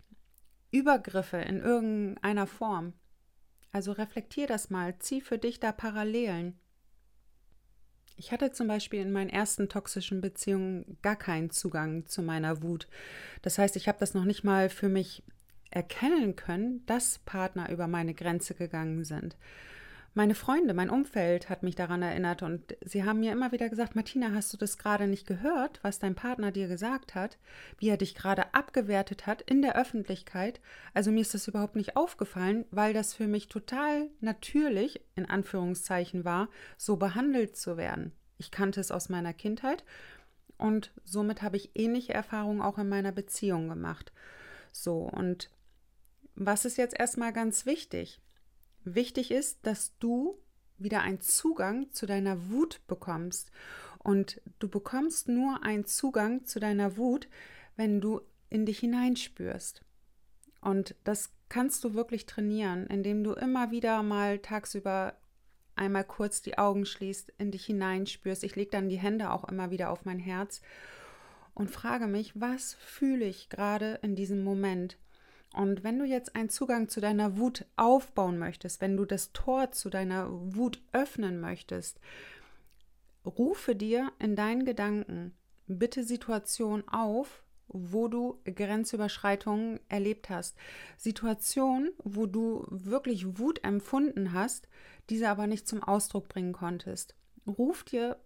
Übergriffe 0.71 1.37
in 1.37 1.59
irgendeiner 1.59 2.47
Form. 2.47 2.93
Also 3.71 3.91
reflektier 3.91 4.47
das 4.47 4.69
mal, 4.69 4.97
zieh 4.99 5.21
für 5.21 5.37
dich 5.37 5.59
da 5.59 5.71
Parallelen. 5.71 6.59
Ich 8.19 8.31
hatte 8.31 8.51
zum 8.51 8.67
Beispiel 8.67 8.99
in 8.99 9.11
meinen 9.11 9.29
ersten 9.29 9.69
toxischen 9.69 10.21
Beziehungen 10.21 10.97
gar 11.03 11.15
keinen 11.15 11.51
Zugang 11.51 12.07
zu 12.07 12.23
meiner 12.23 12.63
Wut. 12.63 12.87
Das 13.43 13.59
heißt, 13.59 13.75
ich 13.75 13.87
habe 13.87 13.99
das 13.99 14.15
noch 14.15 14.25
nicht 14.25 14.43
mal 14.43 14.69
für 14.69 14.89
mich 14.89 15.23
erkennen 15.69 16.35
können, 16.35 16.83
dass 16.87 17.19
Partner 17.19 17.69
über 17.69 17.87
meine 17.87 18.15
Grenze 18.15 18.55
gegangen 18.55 19.05
sind. 19.05 19.35
Meine 20.17 20.33
Freunde, 20.33 20.73
mein 20.73 20.89
Umfeld 20.89 21.47
hat 21.47 21.61
mich 21.61 21.75
daran 21.75 22.01
erinnert 22.01 22.41
und 22.41 22.75
sie 22.83 23.03
haben 23.03 23.19
mir 23.19 23.31
immer 23.31 23.51
wieder 23.51 23.69
gesagt, 23.69 23.95
Martina, 23.95 24.31
hast 24.33 24.51
du 24.51 24.57
das 24.57 24.79
gerade 24.79 25.05
nicht 25.05 25.27
gehört, 25.27 25.79
was 25.83 25.99
dein 25.99 26.15
Partner 26.15 26.51
dir 26.51 26.67
gesagt 26.67 27.13
hat, 27.13 27.37
wie 27.77 27.89
er 27.89 27.97
dich 27.97 28.15
gerade 28.15 28.51
abgewertet 28.55 29.27
hat 29.27 29.43
in 29.43 29.61
der 29.61 29.75
Öffentlichkeit? 29.77 30.59
Also 30.95 31.11
mir 31.11 31.21
ist 31.21 31.35
das 31.35 31.47
überhaupt 31.47 31.75
nicht 31.75 31.95
aufgefallen, 31.95 32.65
weil 32.71 32.95
das 32.95 33.13
für 33.13 33.27
mich 33.27 33.47
total 33.47 34.09
natürlich, 34.19 35.01
in 35.13 35.27
Anführungszeichen 35.27 36.25
war, 36.25 36.49
so 36.77 36.97
behandelt 36.97 37.55
zu 37.55 37.77
werden. 37.77 38.11
Ich 38.39 38.49
kannte 38.49 38.79
es 38.81 38.89
aus 38.89 39.09
meiner 39.09 39.33
Kindheit 39.33 39.83
und 40.57 40.91
somit 41.05 41.43
habe 41.43 41.57
ich 41.57 41.75
ähnliche 41.75 42.15
Erfahrungen 42.15 42.63
auch 42.63 42.79
in 42.79 42.89
meiner 42.89 43.11
Beziehung 43.11 43.69
gemacht. 43.69 44.11
So, 44.71 44.97
und 44.97 45.51
was 46.33 46.65
ist 46.65 46.77
jetzt 46.77 46.99
erstmal 46.99 47.33
ganz 47.33 47.67
wichtig? 47.67 48.19
Wichtig 48.95 49.31
ist, 49.31 49.59
dass 49.63 49.97
du 49.97 50.37
wieder 50.77 51.01
einen 51.01 51.21
Zugang 51.21 51.91
zu 51.91 52.05
deiner 52.05 52.49
Wut 52.49 52.81
bekommst. 52.87 53.51
Und 53.99 54.41
du 54.59 54.69
bekommst 54.69 55.27
nur 55.27 55.63
einen 55.63 55.85
Zugang 55.85 56.45
zu 56.45 56.59
deiner 56.59 56.97
Wut, 56.97 57.27
wenn 57.75 57.99
du 57.99 58.21
in 58.49 58.65
dich 58.65 58.79
hineinspürst. 58.79 59.81
Und 60.61 60.95
das 61.03 61.31
kannst 61.49 61.83
du 61.83 61.93
wirklich 61.93 62.25
trainieren, 62.25 62.87
indem 62.87 63.23
du 63.23 63.33
immer 63.33 63.71
wieder 63.71 64.03
mal 64.03 64.39
tagsüber 64.39 65.17
einmal 65.75 66.03
kurz 66.03 66.41
die 66.41 66.57
Augen 66.57 66.85
schließt, 66.85 67.33
in 67.37 67.51
dich 67.51 67.65
hineinspürst. 67.65 68.43
Ich 68.43 68.55
lege 68.55 68.71
dann 68.71 68.89
die 68.89 68.97
Hände 68.97 69.31
auch 69.31 69.47
immer 69.47 69.69
wieder 69.69 69.91
auf 69.91 70.05
mein 70.05 70.19
Herz 70.19 70.61
und 71.53 71.69
frage 71.71 72.07
mich, 72.07 72.39
was 72.39 72.73
fühle 72.75 73.25
ich 73.25 73.49
gerade 73.49 73.99
in 74.01 74.15
diesem 74.15 74.43
Moment? 74.43 74.97
Und 75.57 75.83
wenn 75.83 75.97
du 75.97 76.05
jetzt 76.05 76.35
einen 76.35 76.49
Zugang 76.49 76.87
zu 76.87 77.01
deiner 77.01 77.39
Wut 77.39 77.65
aufbauen 77.77 78.37
möchtest, 78.37 78.79
wenn 78.79 78.95
du 78.95 79.05
das 79.05 79.33
Tor 79.33 79.71
zu 79.71 79.89
deiner 79.89 80.29
Wut 80.29 80.83
öffnen 80.91 81.39
möchtest, 81.39 81.99
rufe 83.25 83.75
dir 83.75 84.11
in 84.19 84.35
deinen 84.35 84.65
Gedanken 84.65 85.33
bitte 85.65 86.03
Situationen 86.03 86.87
auf, 86.87 87.41
wo 87.69 88.07
du 88.07 88.39
Grenzüberschreitungen 88.45 89.79
erlebt 89.89 90.29
hast. 90.29 90.55
Situationen, 90.95 91.89
wo 92.03 92.27
du 92.27 92.67
wirklich 92.69 93.39
Wut 93.39 93.63
empfunden 93.63 94.33
hast, 94.33 94.67
diese 95.09 95.27
aber 95.27 95.47
nicht 95.47 95.67
zum 95.67 95.81
Ausdruck 95.81 96.29
bringen 96.29 96.53
konntest. 96.53 97.15
Ruf 97.47 97.83
dir 97.83 98.19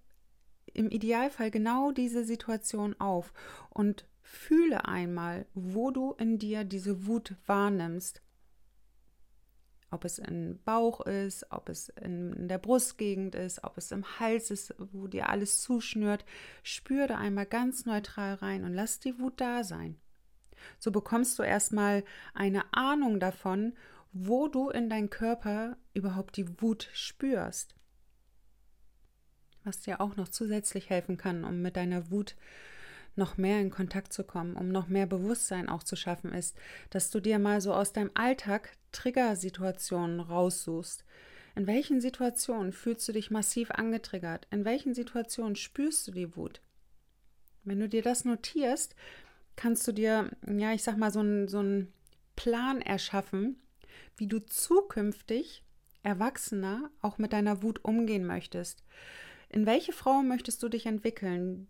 im 0.74 0.90
Idealfall 0.90 1.50
genau 1.50 1.94
diese 1.94 2.26
Situation 2.26 2.94
auf 3.00 3.32
und 3.70 4.06
Fühle 4.34 4.86
einmal, 4.86 5.46
wo 5.54 5.92
du 5.92 6.14
in 6.14 6.40
dir 6.40 6.64
diese 6.64 7.06
Wut 7.06 7.36
wahrnimmst. 7.48 8.22
Ob 9.92 10.06
es 10.06 10.20
im 10.20 10.58
Bauch 10.64 11.02
ist, 11.02 11.52
ob 11.52 11.68
es 11.68 11.90
in 11.90 12.48
der 12.48 12.58
Brustgegend 12.58 13.36
ist, 13.36 13.66
ob 13.66 13.78
es 13.78 13.92
im 13.92 14.20
Hals 14.22 14.50
ist, 14.50 14.74
wo 14.78 15.08
dir 15.08 15.28
alles 15.28 15.62
zuschnürt. 15.62 16.24
Spür 16.64 17.08
da 17.08 17.18
einmal 17.18 17.46
ganz 17.46 17.86
neutral 17.86 18.36
rein 18.36 18.64
und 18.64 18.74
lass 18.74 19.02
die 19.02 19.20
Wut 19.20 19.34
da 19.42 19.66
sein. 19.66 20.00
So 20.80 20.92
bekommst 20.92 21.38
du 21.38 21.44
erstmal 21.44 22.06
eine 22.34 22.74
Ahnung 22.74 23.20
davon, 23.20 23.74
wo 24.14 24.48
du 24.48 24.70
in 24.70 24.90
deinem 24.90 25.10
Körper 25.10 25.76
überhaupt 25.94 26.38
die 26.38 26.62
Wut 26.62 26.90
spürst. 26.94 27.76
Was 29.66 29.82
dir 29.82 30.00
auch 30.00 30.16
noch 30.16 30.30
zusätzlich 30.30 30.90
helfen 30.90 31.18
kann, 31.18 31.44
um 31.44 31.62
mit 31.62 31.76
deiner 31.76 32.10
Wut 32.12 32.30
zu 32.30 32.71
noch 33.16 33.38
mehr 33.38 33.60
in 33.60 33.70
Kontakt 33.70 34.14
zu 34.14 34.24
kommen, 34.24 34.56
um 34.56 34.70
noch 34.70 34.88
mehr 34.88 35.06
Bewusstsein 35.06 35.70
auch 35.70 35.84
zu 35.84 35.96
schaffen, 35.96 36.34
ist, 36.34 36.56
dass 36.90 37.10
du 37.10 37.20
dir 37.20 37.40
mal 37.40 37.62
so 37.62 37.74
aus 37.74 37.94
deinem 37.94 38.12
Alltag 38.14 38.78
Triggersituationen 38.92 40.20
raussuchst. 40.20 41.04
In 41.56 41.68
welchen 41.68 42.00
Situationen 42.00 42.72
fühlst 42.72 43.08
du 43.08 43.12
dich 43.12 43.30
massiv 43.30 43.72
angetriggert? 43.72 44.48
In 44.52 44.64
welchen 44.64 44.94
Situationen 44.94 45.56
spürst 45.56 46.08
du 46.08 46.12
die 46.12 46.36
Wut? 46.36 46.62
Wenn 47.64 47.80
du 47.80 47.90
dir 47.90 48.02
das 48.02 48.26
notierst, 48.26 48.96
kannst 49.56 49.88
du 49.88 49.92
dir, 49.92 50.32
ja, 50.48 50.74
ich 50.74 50.84
sag 50.84 50.98
mal, 50.98 51.12
so 51.12 51.20
einen 51.20 51.48
so 51.48 51.86
Plan 52.36 52.82
erschaffen, 52.82 53.62
wie 54.18 54.28
du 54.28 54.40
zukünftig 54.40 55.64
erwachsener 56.04 56.90
auch 57.02 57.18
mit 57.18 57.34
deiner 57.34 57.62
Wut 57.62 57.84
umgehen 57.84 58.26
möchtest. 58.26 58.84
In 59.50 59.66
welche 59.66 59.94
Frau 59.94 60.24
möchtest 60.24 60.64
du 60.64 60.70
dich 60.70 60.86
entwickeln? 60.86 61.68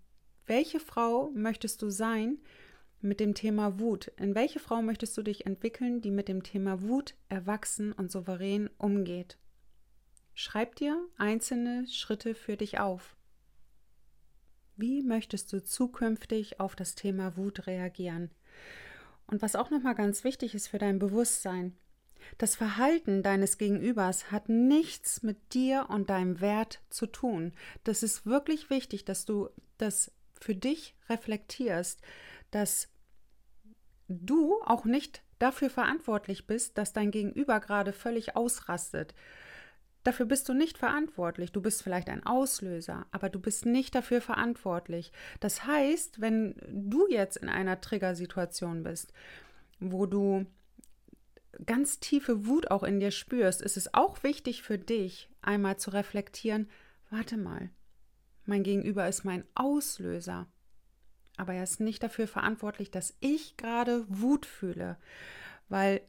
Welche 0.51 0.81
Frau 0.81 1.31
möchtest 1.33 1.81
du 1.81 1.89
sein 1.89 2.37
mit 2.99 3.21
dem 3.21 3.35
Thema 3.35 3.79
Wut? 3.79 4.11
In 4.17 4.35
welche 4.35 4.59
Frau 4.59 4.81
möchtest 4.81 5.15
du 5.15 5.21
dich 5.23 5.45
entwickeln, 5.45 6.01
die 6.01 6.11
mit 6.11 6.27
dem 6.27 6.43
Thema 6.43 6.81
Wut 6.81 7.15
erwachsen 7.29 7.93
und 7.93 8.11
souverän 8.11 8.69
umgeht? 8.77 9.37
Schreib 10.33 10.75
dir 10.75 11.07
einzelne 11.15 11.87
Schritte 11.87 12.35
für 12.35 12.57
dich 12.57 12.81
auf. 12.81 13.15
Wie 14.75 15.01
möchtest 15.01 15.53
du 15.53 15.63
zukünftig 15.63 16.59
auf 16.59 16.75
das 16.75 16.95
Thema 16.95 17.37
Wut 17.37 17.65
reagieren? 17.65 18.29
Und 19.27 19.41
was 19.41 19.55
auch 19.55 19.69
nochmal 19.69 19.95
ganz 19.95 20.25
wichtig 20.25 20.53
ist 20.53 20.67
für 20.67 20.79
dein 20.79 20.99
Bewusstsein, 20.99 21.77
das 22.39 22.57
Verhalten 22.57 23.23
deines 23.23 23.57
Gegenübers 23.57 24.33
hat 24.33 24.49
nichts 24.49 25.23
mit 25.23 25.53
dir 25.53 25.85
und 25.87 26.09
deinem 26.09 26.41
Wert 26.41 26.81
zu 26.89 27.05
tun. 27.05 27.53
Das 27.85 28.03
ist 28.03 28.25
wirklich 28.25 28.69
wichtig, 28.69 29.05
dass 29.05 29.23
du 29.23 29.49
das 29.77 30.11
für 30.41 30.55
dich 30.55 30.95
reflektierst, 31.09 32.01
dass 32.49 32.89
du 34.07 34.61
auch 34.65 34.85
nicht 34.85 35.23
dafür 35.39 35.69
verantwortlich 35.69 36.47
bist, 36.47 36.77
dass 36.77 36.93
dein 36.93 37.11
Gegenüber 37.11 37.59
gerade 37.59 37.93
völlig 37.93 38.35
ausrastet. 38.35 39.13
Dafür 40.03 40.25
bist 40.25 40.49
du 40.49 40.53
nicht 40.53 40.77
verantwortlich. 40.77 41.51
Du 41.51 41.61
bist 41.61 41.83
vielleicht 41.83 42.09
ein 42.09 42.25
Auslöser, 42.25 43.05
aber 43.11 43.29
du 43.29 43.39
bist 43.39 43.65
nicht 43.65 43.93
dafür 43.93 44.19
verantwortlich. 44.19 45.11
Das 45.39 45.65
heißt, 45.65 46.21
wenn 46.21 46.55
du 46.67 47.07
jetzt 47.07 47.37
in 47.37 47.49
einer 47.49 47.81
Triggersituation 47.81 48.83
bist, 48.83 49.13
wo 49.79 50.07
du 50.07 50.47
ganz 51.65 51.99
tiefe 51.99 52.47
Wut 52.47 52.71
auch 52.71 52.83
in 52.83 52.99
dir 52.99 53.11
spürst, 53.11 53.61
ist 53.61 53.77
es 53.77 53.93
auch 53.93 54.23
wichtig 54.23 54.63
für 54.63 54.79
dich, 54.79 55.29
einmal 55.41 55.77
zu 55.77 55.91
reflektieren, 55.91 56.67
warte 57.11 57.37
mal, 57.37 57.69
mein 58.45 58.63
Gegenüber 58.63 59.07
ist 59.07 59.23
mein 59.23 59.43
Auslöser. 59.55 60.47
Aber 61.37 61.53
er 61.53 61.63
ist 61.63 61.79
nicht 61.79 62.03
dafür 62.03 62.27
verantwortlich, 62.27 62.91
dass 62.91 63.15
ich 63.19 63.57
gerade 63.57 64.05
Wut 64.07 64.45
fühle. 64.45 64.97
Weil 65.69 66.01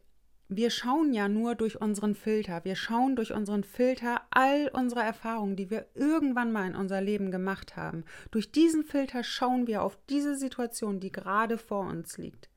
wir 0.48 0.70
schauen 0.70 1.14
ja 1.14 1.28
nur 1.28 1.54
durch 1.54 1.80
unseren 1.80 2.14
Filter. 2.14 2.64
Wir 2.64 2.76
schauen 2.76 3.16
durch 3.16 3.32
unseren 3.32 3.64
Filter 3.64 4.20
all 4.30 4.70
unsere 4.72 5.02
Erfahrungen, 5.02 5.56
die 5.56 5.70
wir 5.70 5.86
irgendwann 5.94 6.52
mal 6.52 6.66
in 6.66 6.76
unser 6.76 7.00
Leben 7.00 7.30
gemacht 7.30 7.76
haben. 7.76 8.04
Durch 8.30 8.52
diesen 8.52 8.84
Filter 8.84 9.24
schauen 9.24 9.66
wir 9.66 9.82
auf 9.82 9.98
diese 10.10 10.36
Situation, 10.36 11.00
die 11.00 11.12
gerade 11.12 11.58
vor 11.58 11.86
uns 11.86 12.18
liegt. 12.18 12.50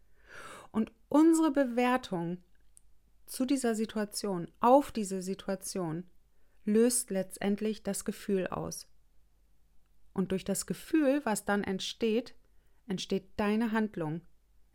Und 0.72 0.92
unsere 1.08 1.52
Bewertung 1.52 2.40
zu 3.26 3.46
dieser 3.46 3.76
Situation, 3.76 4.50
auf 4.60 4.92
diese 4.92 5.22
Situation, 5.22 6.04
löst 6.66 7.12
letztendlich 7.12 7.84
das 7.84 8.04
Gefühl 8.04 8.48
aus. 8.48 8.88
Und 10.16 10.32
durch 10.32 10.44
das 10.44 10.66
Gefühl, 10.66 11.22
was 11.26 11.46
dann 11.46 11.64
entsteht, 11.64 12.34
entsteht 12.88 13.26
deine 13.38 13.72
Handlung, 13.72 14.22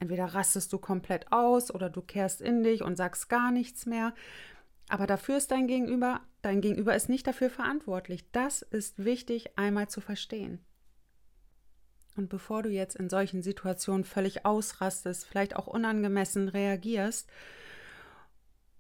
Entweder 0.01 0.25
rastest 0.25 0.73
du 0.73 0.79
komplett 0.79 1.31
aus 1.31 1.73
oder 1.73 1.91
du 1.91 2.01
kehrst 2.01 2.41
in 2.41 2.63
dich 2.63 2.83
und 2.83 2.97
sagst 2.97 3.29
gar 3.29 3.53
nichts 3.53 3.85
mehr. 3.85 4.15
Aber 4.89 5.07
dafür 5.07 5.37
ist 5.37 5.51
dein 5.51 5.69
Gegenüber, 5.69 6.23
dein 6.41 6.63
Gegenüber 6.63 6.97
ist 6.97 7.11
nicht 7.11 7.27
dafür 7.27 7.51
verantwortlich. 7.51 8.25
Das 8.33 8.63
ist 8.63 9.05
wichtig 9.05 9.59
einmal 9.59 9.89
zu 9.89 10.01
verstehen. 10.01 10.59
Und 12.17 12.31
bevor 12.31 12.63
du 12.63 12.71
jetzt 12.71 12.97
in 12.97 13.11
solchen 13.11 13.43
Situationen 13.43 14.05
völlig 14.05 14.47
ausrastest, 14.47 15.27
vielleicht 15.27 15.55
auch 15.55 15.67
unangemessen 15.67 16.49
reagierst, 16.49 17.31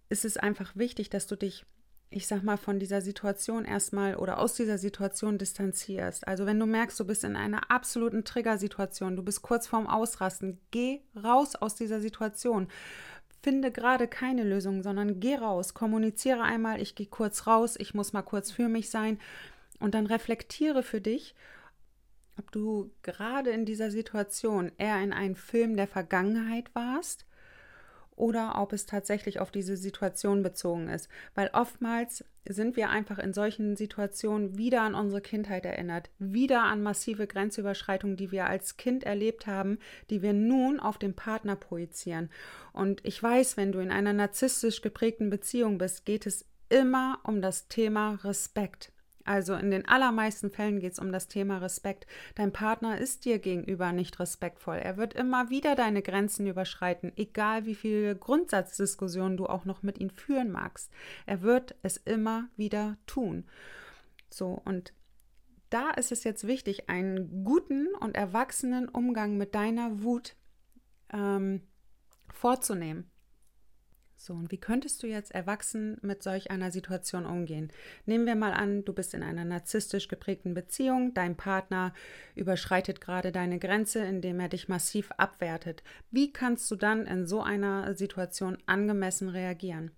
ist 0.09 0.25
es 0.25 0.39
einfach 0.39 0.75
wichtig, 0.75 1.11
dass 1.11 1.27
du 1.27 1.37
dich 1.37 1.67
ich 2.13 2.27
sag 2.27 2.43
mal, 2.43 2.57
von 2.57 2.81
dieser 2.81 3.01
Situation 3.01 3.65
erstmal 3.65 4.17
oder 4.17 4.39
aus 4.41 4.55
dieser 4.55 4.79
Situation 4.79 5.39
distanzierst. 5.39 6.27
Also 6.27 6.45
wenn 6.45 6.59
du 6.59 6.67
merkst, 6.67 6.99
du 6.99 7.05
bist 7.05 7.23
in 7.23 7.37
einer 7.37 7.71
absoluten 7.71 8.25
Triggersituation, 8.25 9.15
du 9.15 9.23
bist 9.23 9.43
kurz 9.43 9.69
vorm 9.69 9.87
Ausrasten, 9.87 10.61
geh 10.73 11.01
raus 11.17 11.55
aus 11.55 11.77
dieser 11.77 12.01
Situation. 12.01 12.67
Finde 13.43 13.71
gerade 13.71 14.09
keine 14.09 14.43
Lösung, 14.43 14.83
sondern 14.83 15.21
geh 15.21 15.37
raus, 15.37 15.73
kommuniziere 15.73 16.43
einmal, 16.43 16.83
ich 16.83 16.97
gehe 16.97 17.07
kurz 17.07 17.47
raus, 17.47 17.77
ich 17.79 17.95
muss 17.95 18.13
mal 18.13 18.23
kurz 18.23 18.51
für 18.51 18.69
mich 18.69 18.91
sein 18.91 19.21
und 19.79 19.95
dann 19.95 20.07
reflektiere 20.07 20.83
für 20.83 21.01
dich, 21.01 21.37
ob 22.39 22.51
du 22.51 22.91
gerade 23.03 23.51
in 23.51 23.65
dieser 23.67 23.93
Situation 23.93 24.73
eher 24.79 25.01
in 25.01 25.13
einem 25.13 25.37
Film 25.37 25.77
der 25.77 25.87
Vergangenheit 25.87 26.75
warst 26.75 27.25
oder 28.21 28.61
ob 28.61 28.75
es 28.75 28.85
tatsächlich 28.85 29.41
auf 29.41 29.51
diese 29.51 29.77
Situation 29.77 30.43
bezogen 30.43 30.89
ist. 30.89 31.09
Weil 31.35 31.51
oftmals 31.55 32.23
sind 32.47 32.77
wir 32.77 32.91
einfach 32.91 33.19
in 33.19 33.33
solchen 33.33 33.77
Situationen 33.77 34.59
wieder 34.59 34.83
an 34.83 34.95
unsere 34.95 35.23
Kindheit 35.23 35.65
erinnert, 35.65 36.11
wieder 36.19 36.65
an 36.65 36.83
massive 36.83 37.27
Grenzüberschreitungen, 37.27 38.17
die 38.17 38.31
wir 38.31 38.47
als 38.47 38.77
Kind 38.77 39.05
erlebt 39.05 39.47
haben, 39.47 39.79
die 40.11 40.21
wir 40.21 40.35
nun 40.35 40.81
auf 40.81 40.99
den 40.99 41.15
Partner 41.15 41.57
projizieren. 41.57 42.31
Und 42.73 43.05
ich 43.05 43.23
weiß, 43.23 43.57
wenn 43.57 43.73
du 43.73 43.79
in 43.79 43.91
einer 43.91 44.13
narzisstisch 44.13 44.83
geprägten 44.83 45.31
Beziehung 45.31 45.79
bist, 45.79 46.05
geht 46.05 46.27
es 46.27 46.45
immer 46.69 47.21
um 47.25 47.41
das 47.41 47.69
Thema 47.69 48.19
Respekt. 48.23 48.93
Also 49.25 49.55
in 49.55 49.71
den 49.71 49.87
allermeisten 49.87 50.51
Fällen 50.51 50.81
geht 50.81 50.93
es 50.93 50.99
um 50.99 51.13
das 51.13 51.29
Thema 51.29 51.59
Respekt. 51.59 52.07
Dein 52.35 52.53
Partner 52.53 52.99
ist 52.99 53.25
dir 53.25 53.39
gegenüber 53.39 53.93
nicht 53.93 54.19
respektvoll. 54.19 54.77
Er 54.77 54.97
wird 54.97 55.15
immer 55.15 55.51
wieder 55.51 55.75
deine 55.75 56.03
Grenzen 56.03 56.47
überschreiten, 56.47 57.13
egal 57.17 57.67
wie 57.67 57.75
viele 57.75 58.17
Grundsatzdiskussionen 58.17 59.37
du 59.37 59.47
auch 59.47 59.65
noch 59.65 59.83
mit 59.83 59.99
ihm 59.99 60.11
führen 60.11 60.51
magst. 60.51 60.91
Er 61.27 61.43
wird 61.43 61.75
es 61.83 61.97
immer 61.99 62.49
wieder 62.57 62.97
tun. 63.07 63.45
So, 64.31 64.61
und 64.65 64.95
da 65.69 65.91
ist 65.91 66.13
es 66.13 66.25
jetzt 66.25 66.47
wichtig, 66.47 66.89
einen 66.89 67.45
guten 67.45 67.89
und 68.01 68.17
erwachsenen 68.17 68.89
Umgang 68.89 69.37
mit 69.37 69.55
deiner 69.55 70.03
Wut 70.03 70.35
ähm, 71.13 71.63
vorzunehmen. 72.33 73.10
So, 74.23 74.35
und 74.35 74.53
wie 74.53 74.59
könntest 74.59 75.03
du 75.03 75.07
jetzt 75.07 75.35
erwachsen 75.35 75.97
mit 76.03 76.23
solch 76.23 76.51
einer 76.51 76.71
Situation 76.71 77.25
umgehen? 77.25 77.73
Nehmen 78.05 78.27
wir 78.27 78.35
mal 78.35 78.53
an, 78.53 78.85
du 78.85 78.93
bist 78.93 79.15
in 79.15 79.23
einer 79.23 79.47
narzisstisch 79.47 80.09
geprägten 80.09 80.53
Beziehung, 80.53 81.15
dein 81.15 81.39
Partner 81.39 81.95
überschreitet 82.35 83.01
gerade 83.01 83.33
deine 83.33 83.59
Grenze, 83.59 84.01
indem 84.01 84.39
er 84.39 84.51
dich 84.51 84.69
massiv 84.69 85.11
abwertet. 85.17 85.83
Wie 86.11 86.35
kannst 86.35 86.71
du 86.71 86.77
dann 86.77 87.07
in 87.07 87.27
so 87.27 87.41
einer 87.41 87.95
Situation 87.95 88.59
angemessen 88.67 89.31
reagieren? 89.31 89.91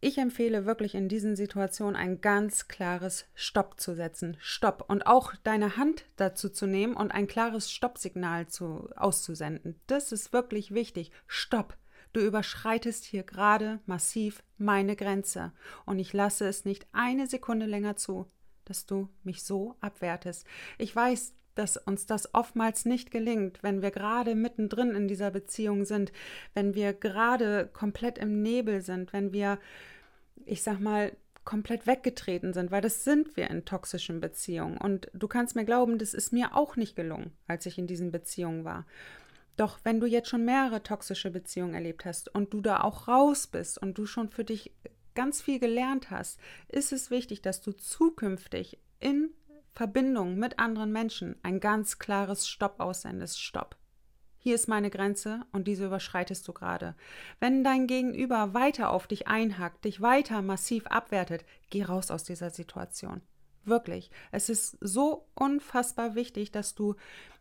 Ich 0.00 0.18
empfehle 0.18 0.66
wirklich 0.66 0.96
in 0.96 1.08
diesen 1.08 1.36
Situationen 1.36 1.94
ein 1.94 2.20
ganz 2.20 2.66
klares 2.66 3.26
Stopp 3.36 3.78
zu 3.78 3.94
setzen. 3.94 4.36
Stopp. 4.40 4.84
Und 4.88 5.06
auch 5.06 5.32
deine 5.44 5.76
Hand 5.76 6.06
dazu 6.16 6.48
zu 6.48 6.66
nehmen 6.66 6.94
und 6.94 7.12
ein 7.12 7.28
klares 7.28 7.70
Stoppsignal 7.70 8.48
zu, 8.48 8.90
auszusenden. 8.96 9.80
Das 9.86 10.10
ist 10.10 10.32
wirklich 10.32 10.74
wichtig. 10.74 11.12
Stopp. 11.28 11.78
Du 12.12 12.20
überschreitest 12.20 13.04
hier 13.04 13.22
gerade 13.22 13.80
massiv 13.86 14.42
meine 14.56 14.96
Grenze 14.96 15.52
und 15.84 15.98
ich 15.98 16.12
lasse 16.12 16.46
es 16.46 16.64
nicht 16.64 16.86
eine 16.92 17.26
Sekunde 17.26 17.66
länger 17.66 17.96
zu, 17.96 18.26
dass 18.64 18.86
du 18.86 19.08
mich 19.24 19.42
so 19.42 19.76
abwertest. 19.80 20.46
Ich 20.78 20.94
weiß, 20.94 21.34
dass 21.54 21.76
uns 21.76 22.06
das 22.06 22.34
oftmals 22.34 22.84
nicht 22.84 23.10
gelingt, 23.10 23.62
wenn 23.62 23.82
wir 23.82 23.90
gerade 23.90 24.36
mittendrin 24.36 24.94
in 24.94 25.08
dieser 25.08 25.32
Beziehung 25.32 25.84
sind, 25.84 26.12
wenn 26.54 26.74
wir 26.74 26.92
gerade 26.92 27.68
komplett 27.72 28.16
im 28.18 28.42
Nebel 28.42 28.80
sind, 28.80 29.12
wenn 29.12 29.32
wir, 29.32 29.58
ich 30.46 30.62
sag 30.62 30.78
mal, 30.78 31.12
komplett 31.44 31.86
weggetreten 31.86 32.52
sind, 32.52 32.70
weil 32.70 32.82
das 32.82 33.04
sind 33.04 33.36
wir 33.36 33.48
in 33.48 33.64
toxischen 33.64 34.20
Beziehungen. 34.20 34.76
Und 34.76 35.10
du 35.14 35.26
kannst 35.28 35.56
mir 35.56 35.64
glauben, 35.64 35.98
das 35.98 36.14
ist 36.14 36.32
mir 36.32 36.54
auch 36.54 36.76
nicht 36.76 36.94
gelungen, 36.94 37.32
als 37.46 37.66
ich 37.66 37.78
in 37.78 37.86
diesen 37.86 38.12
Beziehungen 38.12 38.64
war. 38.64 38.84
Doch 39.58 39.80
wenn 39.82 39.98
du 39.98 40.06
jetzt 40.06 40.28
schon 40.28 40.44
mehrere 40.44 40.84
toxische 40.84 41.32
Beziehungen 41.32 41.74
erlebt 41.74 42.04
hast 42.04 42.32
und 42.32 42.54
du 42.54 42.60
da 42.60 42.80
auch 42.82 43.08
raus 43.08 43.48
bist 43.48 43.76
und 43.76 43.98
du 43.98 44.06
schon 44.06 44.30
für 44.30 44.44
dich 44.44 44.72
ganz 45.16 45.42
viel 45.42 45.58
gelernt 45.58 46.12
hast, 46.12 46.38
ist 46.68 46.92
es 46.92 47.10
wichtig, 47.10 47.42
dass 47.42 47.60
du 47.60 47.72
zukünftig 47.72 48.78
in 49.00 49.30
Verbindung 49.72 50.36
mit 50.36 50.60
anderen 50.60 50.92
Menschen 50.92 51.34
ein 51.42 51.58
ganz 51.58 51.98
klares 51.98 52.48
Stopp 52.48 52.78
aussendest. 52.78 53.42
Stopp. 53.42 53.76
Hier 54.38 54.54
ist 54.54 54.68
meine 54.68 54.90
Grenze 54.90 55.40
und 55.50 55.66
diese 55.66 55.86
überschreitest 55.86 56.46
du 56.46 56.52
gerade. 56.52 56.94
Wenn 57.40 57.64
dein 57.64 57.88
Gegenüber 57.88 58.54
weiter 58.54 58.90
auf 58.90 59.08
dich 59.08 59.26
einhackt, 59.26 59.84
dich 59.84 60.00
weiter 60.00 60.40
massiv 60.40 60.86
abwertet, 60.86 61.44
geh 61.70 61.82
raus 61.82 62.12
aus 62.12 62.22
dieser 62.22 62.50
Situation. 62.50 63.22
Wirklich. 63.64 64.12
Es 64.30 64.48
ist 64.48 64.78
so 64.80 65.26
unfassbar 65.34 66.14
wichtig, 66.14 66.52
dass 66.52 66.76
du 66.76 66.94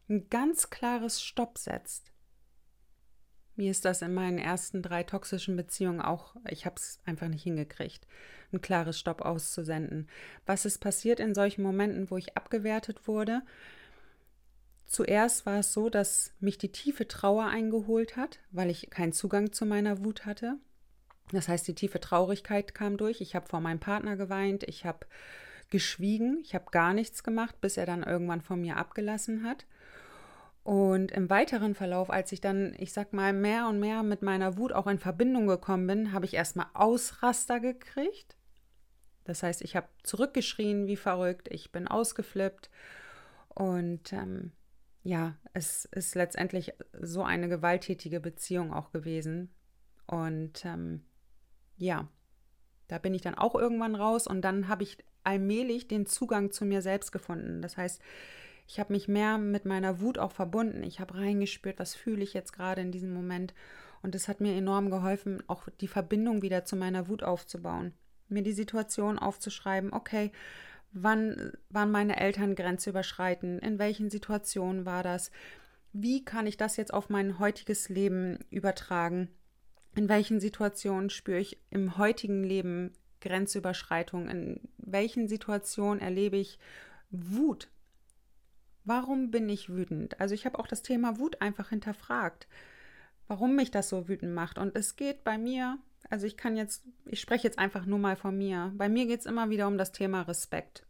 ein 0.10 0.30
ganz 0.30 0.70
klares 0.70 1.22
Stopp 1.22 1.58
setzt. 1.58 2.12
Mir 3.56 3.72
ist 3.72 3.86
das 3.86 4.04
in 4.04 4.14
meinen 4.14 4.38
ersten 4.38 4.84
drei 4.84 5.04
toxischen 5.04 5.56
Beziehungen 5.56 6.00
auch, 6.00 6.36
ich 6.48 6.66
habe 6.66 6.76
es 6.78 7.00
einfach 7.06 7.28
nicht 7.28 7.42
hingekriegt, 7.42 8.08
ein 8.54 8.62
klares 8.62 9.00
Stopp 9.00 9.22
auszusenden. 9.22 10.08
Was 10.46 10.66
ist 10.66 10.78
passiert 10.78 11.20
in 11.20 11.34
solchen 11.34 11.64
Momenten, 11.64 12.12
wo 12.12 12.18
ich 12.18 12.38
abgewertet 12.38 13.08
wurde? 13.08 13.42
Zuerst 14.86 15.46
war 15.46 15.60
es 15.60 15.74
so, 15.74 15.90
dass 15.90 16.34
mich 16.40 16.58
die 16.58 16.72
tiefe 16.72 17.08
Trauer 17.08 17.48
eingeholt 17.48 18.16
hat, 18.16 18.40
weil 18.52 18.70
ich 18.70 18.90
keinen 18.90 19.12
Zugang 19.12 19.52
zu 19.52 19.66
meiner 19.66 20.06
Wut 20.06 20.26
hatte. 20.26 20.58
Das 21.32 21.48
heißt, 21.50 21.68
die 21.68 21.76
tiefe 21.76 22.00
Traurigkeit 22.00 22.74
kam 22.74 22.96
durch. 22.96 23.22
Ich 23.22 23.36
habe 23.36 23.48
vor 23.48 23.60
meinem 23.60 23.80
Partner 23.80 24.16
geweint, 24.16 24.64
ich 24.64 24.86
habe 24.86 25.06
geschwiegen, 25.70 26.40
ich 26.42 26.56
habe 26.56 26.72
gar 26.72 26.94
nichts 26.94 27.24
gemacht, 27.24 27.60
bis 27.60 27.76
er 27.76 27.86
dann 27.86 28.04
irgendwann 28.04 28.42
von 28.42 28.62
mir 28.62 28.78
abgelassen 28.78 29.44
hat. 29.44 29.66
Und 30.68 31.14
im 31.14 31.30
weiteren 31.30 31.76
Verlauf, 31.76 32.10
als 32.10 32.34
ich 32.34 32.42
dann, 32.42 32.76
ich 32.78 32.92
sag 32.92 33.14
mal, 33.14 33.32
mehr 33.32 33.70
und 33.70 33.80
mehr 33.80 34.04
mit 34.04 34.22
meiner 34.22 34.58
Wut 34.58 34.74
auch 34.74 34.88
in 34.88 35.00
Verbindung 35.00 35.48
gekommen 35.48 35.88
bin, 35.88 36.12
habe 36.12 36.26
ich 36.26 36.34
erstmal 36.34 36.66
Ausraster 36.74 37.62
gekriegt. 37.62 38.36
Das 39.24 39.44
heißt, 39.44 39.62
ich 39.62 39.78
habe 39.78 39.88
zurückgeschrien 40.04 40.86
wie 40.88 40.98
verrückt, 40.98 41.48
ich 41.50 41.72
bin 41.72 41.88
ausgeflippt. 41.88 42.70
Und 43.48 44.12
ähm, 44.12 44.52
ja, 45.04 45.38
es 45.54 45.86
ist 45.86 46.16
letztendlich 46.16 46.74
so 47.00 47.24
eine 47.24 47.48
gewalttätige 47.48 48.20
Beziehung 48.20 48.74
auch 48.74 48.92
gewesen. 48.92 49.56
Und 50.06 50.66
ähm, 50.66 51.06
ja, 51.78 52.10
da 52.90 52.98
bin 52.98 53.14
ich 53.14 53.22
dann 53.22 53.36
auch 53.36 53.56
irgendwann 53.56 53.96
raus 53.96 54.28
und 54.28 54.42
dann 54.42 54.68
habe 54.68 54.84
ich 54.84 54.98
allmählich 55.24 55.88
den 55.88 56.06
Zugang 56.06 56.52
zu 56.52 56.66
mir 56.66 56.82
selbst 56.82 57.14
gefunden. 57.14 57.62
Das 57.62 57.78
heißt, 57.78 58.02
ich 58.68 58.80
habe 58.80 58.94
mich 58.94 59.08
mehr 59.08 59.38
mit 59.38 59.66
meiner 59.66 60.02
Wut 60.02 60.18
auch 60.20 60.34
verbunden. 60.34 60.84
Ich 60.84 61.00
habe 61.00 61.16
reingespürt, 61.16 61.80
was 61.80 61.96
fühle 61.96 62.22
ich 62.22 62.34
jetzt 62.34 62.52
gerade 62.52 62.82
in 62.82 62.92
diesem 62.92 63.14
Moment. 63.14 63.54
Und 64.04 64.14
es 64.14 64.28
hat 64.28 64.42
mir 64.42 64.56
enorm 64.56 64.90
geholfen, 64.90 65.42
auch 65.48 65.70
die 65.80 65.88
Verbindung 65.88 66.42
wieder 66.42 66.66
zu 66.66 66.76
meiner 66.76 67.08
Wut 67.08 67.24
aufzubauen. 67.24 67.94
Mir 68.28 68.44
die 68.44 68.52
Situation 68.52 69.18
aufzuschreiben, 69.18 69.94
okay, 69.94 70.32
wann 70.92 71.54
waren 71.70 71.92
meine 71.92 72.20
Eltern 72.20 72.56
grenzüberschreitend? 72.56 73.64
In 73.64 73.80
welchen 73.80 74.10
Situationen 74.10 74.86
war 74.86 75.02
das? 75.02 75.32
Wie 75.94 76.26
kann 76.26 76.46
ich 76.46 76.58
das 76.58 76.76
jetzt 76.76 76.94
auf 76.94 77.10
mein 77.10 77.40
heutiges 77.40 77.88
Leben 77.88 78.40
übertragen? 78.50 79.30
In 79.96 80.10
welchen 80.10 80.42
Situationen 80.42 81.10
spüre 81.10 81.40
ich 81.40 81.58
im 81.70 81.98
heutigen 81.98 82.44
Leben 82.44 82.92
Grenzüberschreitung? 83.22 84.28
In 84.28 84.60
welchen 84.78 85.30
Situationen 85.30 86.02
erlebe 86.02 86.36
ich 86.36 86.60
Wut? 87.10 87.70
Warum 88.88 89.32
bin 89.32 89.50
ich 89.50 89.68
wütend? 89.70 90.20
Also 90.22 90.34
ich 90.34 90.46
habe 90.46 90.58
auch 90.58 90.66
das 90.66 90.82
Thema 90.82 91.20
Wut 91.20 91.42
einfach 91.42 91.70
hinterfragt. 91.70 92.48
warum 93.28 93.56
mich 93.58 93.72
das 93.72 93.90
so 93.90 94.08
wütend 94.08 94.34
macht. 94.34 94.58
Und 94.58 94.78
es 94.78 94.96
geht 94.96 95.26
bei 95.26 95.38
mir, 95.38 95.78
also 96.10 96.26
ich 96.26 96.38
kann 96.38 96.56
jetzt, 96.56 96.86
ich 97.06 97.20
spreche 97.20 97.46
jetzt 97.46 97.60
einfach 97.60 97.86
nur 97.86 98.00
mal 98.00 98.16
von 98.16 98.38
mir. 98.38 98.72
Bei 98.78 98.88
mir 98.88 99.06
geht 99.06 99.20
es 99.20 99.26
immer 99.26 99.50
wieder 99.50 99.68
um 99.68 99.78
das 99.78 99.92
Thema 99.92 100.22
Respekt. 100.22 100.86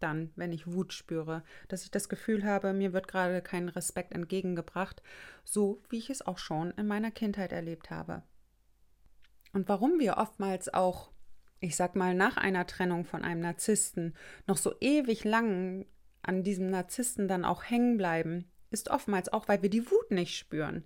Dann, 0.00 0.32
wenn 0.36 0.52
ich 0.52 0.66
Wut 0.66 0.94
spüre, 0.94 1.44
dass 1.68 1.84
ich 1.84 1.90
das 1.90 2.08
Gefühl 2.08 2.44
habe, 2.44 2.72
mir 2.72 2.94
wird 2.94 3.08
gerade 3.08 3.42
kein 3.42 3.68
Respekt 3.68 4.12
entgegengebracht, 4.12 5.02
so 5.44 5.82
wie 5.90 5.98
ich 5.98 6.08
es 6.08 6.26
auch 6.26 6.38
schon 6.38 6.70
in 6.72 6.86
meiner 6.86 7.10
Kindheit 7.10 7.52
erlebt 7.52 7.90
habe. 7.90 8.22
Und 9.52 9.68
warum 9.68 9.98
wir 9.98 10.16
oftmals 10.16 10.72
auch, 10.72 11.10
ich 11.60 11.76
sag 11.76 11.94
mal, 11.94 12.14
nach 12.14 12.38
einer 12.38 12.66
Trennung 12.66 13.04
von 13.04 13.22
einem 13.22 13.42
Narzissten 13.42 14.14
noch 14.46 14.56
so 14.56 14.74
ewig 14.80 15.24
lang 15.24 15.84
an 16.24 16.42
diesem 16.42 16.70
Narzissten 16.70 17.28
dann 17.28 17.44
auch 17.44 17.64
hängen 17.64 17.96
bleiben, 17.96 18.50
ist 18.70 18.90
oftmals 18.90 19.32
auch, 19.32 19.48
weil 19.48 19.62
wir 19.62 19.70
die 19.70 19.90
Wut 19.90 20.10
nicht 20.10 20.36
spüren 20.36 20.84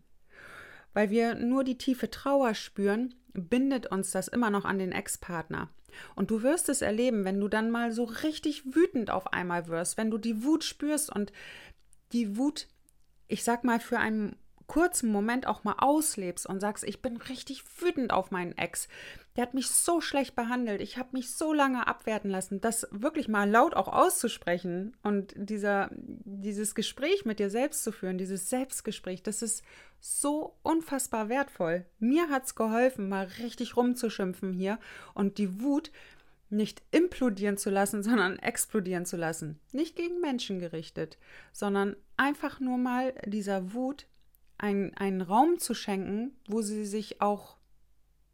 weil 0.98 1.11
wir 1.11 1.37
nur 1.37 1.62
die 1.64 1.79
tiefe 1.79 2.11
Trauer 2.11 2.55
spüren, 2.55 3.14
bindet 3.33 3.87
uns 3.87 4.11
das 4.11 4.27
immer 4.27 4.51
noch 4.51 4.64
an 4.64 4.81
den 4.81 4.90
Ex-Partner. 4.90 5.70
Und 6.16 6.31
du 6.31 6.42
wirst 6.42 6.68
es 6.68 6.83
erleben, 6.83 7.24
wenn 7.24 7.40
du 7.40 7.46
dann 7.46 7.70
mal 7.70 7.92
so 7.92 8.03
richtig 8.03 8.74
wütend 8.74 9.11
auf 9.11 9.33
einmal 9.33 9.68
wirst, 9.68 9.96
wenn 9.96 10.11
du 10.11 10.18
die 10.18 10.42
Wut 10.42 10.64
spürst 10.64 11.14
und 11.14 11.33
die 12.12 12.37
Wut, 12.37 12.66
ich 13.27 13.44
sag 13.44 13.62
mal, 13.62 13.81
für 13.81 13.98
einen 13.98 14.37
kurzen 14.69 15.11
Moment 15.11 15.47
auch 15.47 15.65
mal 15.65 15.77
auslebst 15.79 16.47
und 16.47 16.61
sagst, 16.61 16.85
ich 16.85 17.03
bin 17.03 17.17
richtig 17.17 17.65
wütend 17.81 18.13
auf 18.13 18.31
meinen 18.31 18.57
Ex. 18.57 18.87
Der 19.35 19.43
hat 19.43 19.55
mich 19.55 19.71
so 19.71 20.01
schlecht 20.01 20.37
behandelt. 20.37 20.81
Ich 20.81 20.99
habe 20.99 21.09
mich 21.13 21.33
so 21.33 21.53
lange 21.53 21.87
abwerten 21.87 22.31
lassen, 22.31 22.61
das 22.61 22.87
wirklich 22.91 23.29
mal 23.29 23.49
laut 23.51 23.75
auch 23.75 23.89
auszusprechen 23.89 24.97
und 25.03 25.33
dieser, 25.37 25.91
dieses 25.93 26.75
Gespräch 26.75 27.25
mit 27.25 27.39
dir 27.39 27.51
selbst 27.51 27.83
zu 27.83 27.93
führen, 27.93 28.19
dieses 28.19 28.51
Selbstgespräch, 28.51 29.23
das 29.23 29.43
ist 29.43 29.65
so 30.01 30.55
unfassbar 30.63 31.29
wertvoll. 31.29 31.87
Mir 31.99 32.29
hat 32.29 32.45
es 32.45 32.55
geholfen, 32.55 33.09
mal 33.09 33.27
richtig 33.39 33.77
rumzuschimpfen 33.77 34.53
hier 34.53 34.79
und 35.15 35.39
die 35.39 35.63
Wut 35.63 35.91
nicht 36.51 36.83
implodieren 36.91 37.57
zu 37.57 37.71
lassen, 37.71 38.03
sondern 38.03 38.39
explodieren 38.39 39.07
zu 39.07 39.17
lassen. 39.17 39.61
Nicht 39.73 39.97
gegen 39.97 40.21
Menschen 40.21 40.59
gerichtet, 40.59 41.17
sondern 41.53 41.97
einfach 42.19 42.61
nur 42.61 42.77
mal 42.77 43.15
dieser 43.25 43.73
Wut 43.73 44.07
ein, 44.59 44.97
einen 44.97 45.21
Raum 45.21 45.59
zu 45.59 45.75
schenken, 45.75 46.37
wo 46.49 46.61
sie 46.61 46.85
sich 46.85 47.21
auch 47.21 47.57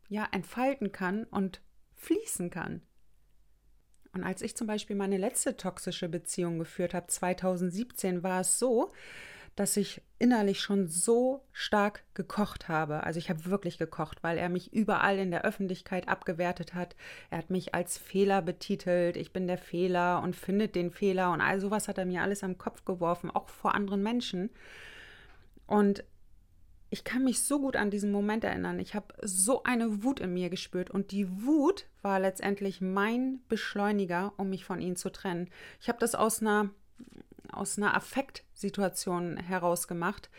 ja, 0.08 0.26
entfalten 0.32 0.92
kann 0.92 1.24
und 1.24 1.60
fließen 1.96 2.50
kann. 2.50 2.82
Und 4.12 4.24
als 4.24 4.42
ich 4.42 4.56
zum 4.56 4.66
Beispiel 4.66 4.96
meine 4.96 5.18
letzte 5.18 5.56
toxische 5.56 6.08
Beziehung 6.08 6.58
geführt 6.58 6.94
habe, 6.94 7.08
2017, 7.08 8.22
war 8.22 8.40
es 8.40 8.58
so, 8.58 8.92
dass 9.56 9.76
ich 9.76 10.02
innerlich 10.18 10.60
schon 10.60 10.88
so 10.88 11.44
stark 11.52 12.04
gekocht 12.14 12.68
habe. 12.68 13.04
Also 13.04 13.18
ich 13.18 13.30
habe 13.30 13.44
wirklich 13.44 13.78
gekocht, 13.78 14.22
weil 14.22 14.38
er 14.38 14.48
mich 14.48 14.72
überall 14.72 15.18
in 15.18 15.30
der 15.30 15.44
Öffentlichkeit 15.44 16.08
abgewertet 16.08 16.74
hat. 16.74 16.96
Er 17.30 17.38
hat 17.38 17.50
mich 17.50 17.74
als 17.74 17.98
Fehler 17.98 18.42
betitelt, 18.42 19.16
ich 19.16 19.32
bin 19.32 19.46
der 19.46 19.58
Fehler 19.58 20.22
und 20.22 20.34
findet 20.34 20.74
den 20.74 20.90
Fehler 20.90 21.32
und 21.32 21.40
all 21.40 21.60
sowas 21.60 21.86
hat 21.86 21.98
er 21.98 22.06
mir 22.06 22.22
alles 22.22 22.42
am 22.42 22.58
Kopf 22.58 22.84
geworfen, 22.84 23.30
auch 23.30 23.48
vor 23.48 23.74
anderen 23.74 24.02
Menschen. 24.02 24.50
Und 25.66 26.04
ich 26.94 27.02
kann 27.02 27.24
mich 27.24 27.42
so 27.42 27.58
gut 27.58 27.74
an 27.74 27.90
diesen 27.90 28.12
Moment 28.12 28.44
erinnern. 28.44 28.78
Ich 28.78 28.94
habe 28.94 29.12
so 29.20 29.64
eine 29.64 30.04
Wut 30.04 30.20
in 30.20 30.32
mir 30.32 30.48
gespürt 30.48 30.92
und 30.92 31.10
die 31.10 31.44
Wut 31.44 31.86
war 32.02 32.20
letztendlich 32.20 32.80
mein 32.80 33.40
Beschleuniger, 33.48 34.32
um 34.36 34.48
mich 34.48 34.64
von 34.64 34.80
ihnen 34.80 34.94
zu 34.94 35.10
trennen. 35.10 35.50
Ich 35.80 35.88
habe 35.88 35.98
das 35.98 36.14
aus 36.14 36.40
einer, 36.40 36.70
aus 37.50 37.78
einer 37.78 37.96
Affektsituation 37.96 39.38
heraus 39.38 39.88
gemacht. 39.88 40.30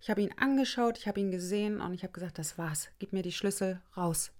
Ich 0.00 0.08
habe 0.08 0.22
ihn 0.22 0.32
angeschaut, 0.38 0.96
ich 0.96 1.06
habe 1.06 1.20
ihn 1.20 1.30
gesehen 1.30 1.82
und 1.82 1.92
ich 1.92 2.02
habe 2.02 2.14
gesagt, 2.14 2.38
das 2.38 2.56
war's. 2.56 2.88
Gib 2.98 3.12
mir 3.12 3.22
die 3.22 3.30
Schlüssel 3.30 3.82
raus. 3.94 4.32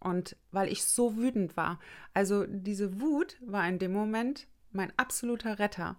Und 0.00 0.36
weil 0.50 0.70
ich 0.70 0.84
so 0.84 1.16
wütend 1.16 1.56
war. 1.56 1.80
Also 2.12 2.44
diese 2.46 3.00
Wut 3.00 3.38
war 3.40 3.66
in 3.66 3.78
dem 3.78 3.94
Moment 3.94 4.48
mein 4.70 4.92
absoluter 4.98 5.58
Retter. 5.58 5.96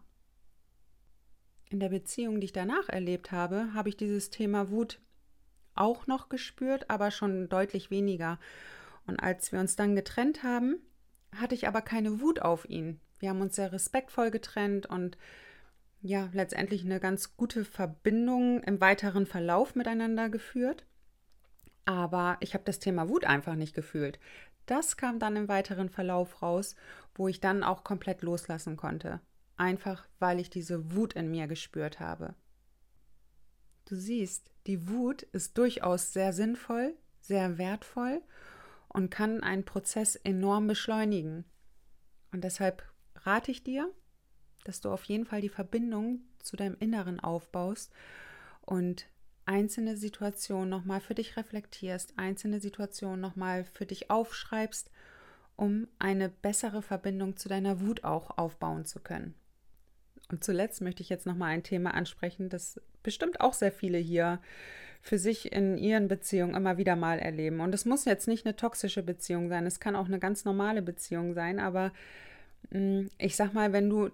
In 1.71 1.79
der 1.79 1.89
Beziehung, 1.89 2.39
die 2.39 2.45
ich 2.45 2.53
danach 2.53 2.87
erlebt 2.87 3.31
habe, 3.31 3.73
habe 3.73 3.89
ich 3.89 3.97
dieses 3.97 4.29
Thema 4.29 4.69
Wut 4.69 4.99
auch 5.77 6.07
noch 6.07 6.29
gespürt, 6.29 6.89
aber 6.89 7.11
schon 7.11 7.49
deutlich 7.49 7.91
weniger. 7.91 8.39
Und 9.05 9.19
als 9.19 9.51
wir 9.51 9.59
uns 9.59 9.75
dann 9.75 9.95
getrennt 9.95 10.43
haben, 10.43 10.77
hatte 11.35 11.55
ich 11.55 11.67
aber 11.67 11.81
keine 11.81 12.19
Wut 12.21 12.41
auf 12.41 12.69
ihn. 12.69 12.99
Wir 13.19 13.29
haben 13.29 13.41
uns 13.41 13.55
sehr 13.55 13.71
respektvoll 13.71 14.31
getrennt 14.31 14.85
und 14.85 15.17
ja, 16.01 16.29
letztendlich 16.33 16.85
eine 16.85 16.99
ganz 16.99 17.35
gute 17.35 17.65
Verbindung 17.65 18.61
im 18.63 18.79
weiteren 18.79 19.25
Verlauf 19.25 19.75
miteinander 19.75 20.29
geführt. 20.29 20.85
Aber 21.85 22.37
ich 22.41 22.53
habe 22.53 22.63
das 22.65 22.79
Thema 22.79 23.09
Wut 23.09 23.25
einfach 23.25 23.55
nicht 23.55 23.73
gefühlt. 23.73 24.19
Das 24.65 24.97
kam 24.97 25.19
dann 25.19 25.35
im 25.35 25.47
weiteren 25.47 25.89
Verlauf 25.89 26.41
raus, 26.41 26.75
wo 27.15 27.27
ich 27.27 27.39
dann 27.39 27.63
auch 27.63 27.83
komplett 27.83 28.21
loslassen 28.21 28.75
konnte. 28.75 29.21
Einfach 29.55 30.07
weil 30.19 30.39
ich 30.39 30.49
diese 30.49 30.93
Wut 30.93 31.13
in 31.13 31.31
mir 31.31 31.47
gespürt 31.47 31.99
habe. 31.99 32.35
Du 33.85 33.95
siehst, 33.95 34.51
die 34.67 34.87
Wut 34.87 35.23
ist 35.23 35.57
durchaus 35.57 36.13
sehr 36.13 36.33
sinnvoll, 36.33 36.93
sehr 37.21 37.57
wertvoll 37.57 38.21
und 38.89 39.09
kann 39.09 39.41
einen 39.41 39.65
Prozess 39.65 40.15
enorm 40.15 40.67
beschleunigen. 40.67 41.45
Und 42.31 42.43
deshalb 42.43 42.83
rate 43.15 43.51
ich 43.51 43.63
dir, 43.63 43.91
dass 44.65 44.81
du 44.81 44.91
auf 44.91 45.05
jeden 45.05 45.25
Fall 45.25 45.41
die 45.41 45.49
Verbindung 45.49 46.21
zu 46.39 46.57
deinem 46.57 46.75
Inneren 46.79 47.19
aufbaust 47.19 47.93
und 48.61 49.07
einzelne 49.45 49.95
Situationen 49.95 50.69
nochmal 50.69 50.99
für 50.99 51.15
dich 51.15 51.37
reflektierst, 51.37 52.13
einzelne 52.17 52.59
Situationen 52.59 53.21
nochmal 53.21 53.63
für 53.63 53.85
dich 53.85 54.11
aufschreibst, 54.11 54.91
um 55.55 55.87
eine 55.99 56.29
bessere 56.29 56.81
Verbindung 56.81 57.37
zu 57.37 57.47
deiner 57.47 57.79
Wut 57.79 58.03
auch 58.03 58.37
aufbauen 58.37 58.85
zu 58.85 58.99
können. 58.99 59.33
Und 60.29 60.43
zuletzt 60.43 60.81
möchte 60.81 61.01
ich 61.01 61.09
jetzt 61.09 61.25
nochmal 61.25 61.51
ein 61.51 61.63
Thema 61.63 61.93
ansprechen, 61.93 62.49
das 62.49 62.81
bestimmt 63.01 63.39
auch 63.39 63.53
sehr 63.53 63.71
viele 63.71 63.97
hier 63.97 64.39
für 65.01 65.17
sich 65.17 65.51
in 65.53 65.77
ihren 65.77 66.07
Beziehungen 66.07 66.55
immer 66.55 66.77
wieder 66.77 66.95
mal 66.95 67.19
erleben. 67.19 67.61
Und 67.61 67.73
es 67.73 67.85
muss 67.85 68.05
jetzt 68.05 68.27
nicht 68.27 68.45
eine 68.45 68.55
toxische 68.55 69.03
Beziehung 69.03 69.47
sein, 69.47 69.65
es 69.65 69.79
kann 69.79 69.95
auch 69.95 70.07
eine 70.07 70.19
ganz 70.19 70.43
normale 70.43 70.81
Beziehung 70.81 71.33
sein, 71.33 71.59
aber 71.59 71.91
mh, 72.71 72.79
mm, 72.79 73.09
ich 73.17 73.35
sag 73.35 73.53
mal, 73.53 73.73
wenn 73.73 73.89
du 73.89 74.09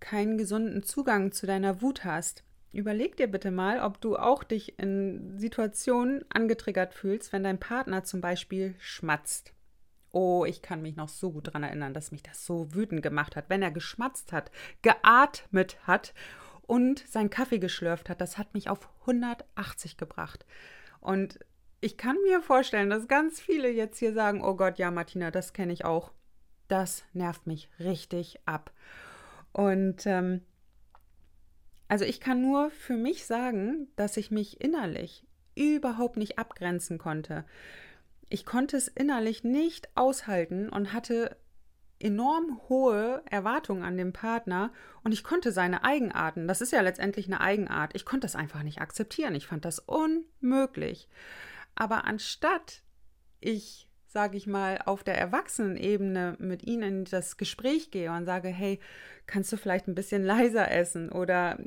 keinen 0.00 0.38
gesunden 0.38 0.82
Zugang 0.82 1.32
zu 1.32 1.46
deiner 1.46 1.80
Wut 1.80 2.04
hast, 2.04 2.44
überleg 2.72 3.16
dir 3.16 3.28
bitte 3.28 3.50
mal, 3.50 3.80
ob 3.80 4.00
du 4.00 4.16
auch 4.16 4.44
dich 4.44 4.78
in 4.78 5.38
Situationen 5.38 6.24
angetriggert 6.28 6.94
fühlst, 6.94 7.32
wenn 7.32 7.44
dein 7.44 7.58
Partner 7.58 8.04
zum 8.04 8.20
Beispiel 8.20 8.74
schmatzt. 8.78 9.52
Oh, 10.12 10.44
ich 10.44 10.62
kann 10.62 10.82
mich 10.82 10.96
noch 10.96 11.08
so 11.08 11.32
gut 11.32 11.48
daran 11.48 11.62
erinnern, 11.62 11.94
dass 11.94 12.12
mich 12.12 12.22
das 12.22 12.44
so 12.44 12.74
wütend 12.74 13.02
gemacht 13.02 13.34
hat, 13.34 13.48
wenn 13.48 13.62
er 13.62 13.70
geschmatzt 13.70 14.32
hat, 14.32 14.50
geatmet 14.82 15.78
hat 15.86 16.14
und 16.62 17.00
seinen 17.08 17.30
Kaffee 17.30 17.58
geschlürft 17.58 18.08
hat. 18.08 18.20
Das 18.20 18.38
hat 18.38 18.54
mich 18.54 18.68
auf 18.68 18.88
180 19.02 19.96
gebracht. 19.96 20.44
Und 21.00 21.38
ich 21.80 21.96
kann 21.96 22.16
mir 22.22 22.42
vorstellen, 22.42 22.90
dass 22.90 23.08
ganz 23.08 23.40
viele 23.40 23.68
jetzt 23.70 23.98
hier 23.98 24.12
sagen, 24.12 24.42
oh 24.44 24.54
Gott, 24.54 24.78
ja, 24.78 24.90
Martina, 24.90 25.30
das 25.30 25.52
kenne 25.52 25.72
ich 25.72 25.84
auch. 25.84 26.12
Das 26.68 27.04
nervt 27.12 27.46
mich 27.46 27.68
richtig 27.80 28.38
ab. 28.46 28.70
Und 29.52 30.06
ähm, 30.06 30.42
also 31.88 32.04
ich 32.04 32.20
kann 32.20 32.40
nur 32.40 32.70
für 32.70 32.96
mich 32.96 33.26
sagen, 33.26 33.88
dass 33.96 34.16
ich 34.16 34.30
mich 34.30 34.60
innerlich 34.62 35.26
überhaupt 35.54 36.16
nicht 36.16 36.38
abgrenzen 36.38 36.96
konnte. 36.96 37.44
Ich 38.32 38.46
konnte 38.46 38.78
es 38.78 38.88
innerlich 38.88 39.44
nicht 39.44 39.90
aushalten 39.94 40.70
und 40.70 40.94
hatte 40.94 41.36
enorm 41.98 42.62
hohe 42.66 43.22
Erwartungen 43.30 43.82
an 43.82 43.98
den 43.98 44.14
Partner 44.14 44.72
und 45.04 45.12
ich 45.12 45.22
konnte 45.22 45.52
seine 45.52 45.84
Eigenarten, 45.84 46.48
das 46.48 46.62
ist 46.62 46.72
ja 46.72 46.80
letztendlich 46.80 47.26
eine 47.26 47.42
Eigenart, 47.42 47.94
ich 47.94 48.06
konnte 48.06 48.24
das 48.24 48.34
einfach 48.34 48.62
nicht 48.62 48.80
akzeptieren. 48.80 49.34
Ich 49.34 49.46
fand 49.46 49.66
das 49.66 49.80
unmöglich. 49.80 51.10
Aber 51.74 52.06
anstatt 52.06 52.82
ich, 53.38 53.90
sage 54.06 54.38
ich 54.38 54.46
mal, 54.46 54.78
auf 54.86 55.04
der 55.04 55.18
Erwachsenenebene 55.18 56.36
mit 56.38 56.62
ihnen 56.62 57.00
in 57.00 57.04
das 57.04 57.36
Gespräch 57.36 57.90
gehe 57.90 58.10
und 58.10 58.24
sage, 58.24 58.48
hey, 58.48 58.80
kannst 59.26 59.52
du 59.52 59.58
vielleicht 59.58 59.88
ein 59.88 59.94
bisschen 59.94 60.24
leiser 60.24 60.70
essen 60.70 61.12
oder 61.12 61.58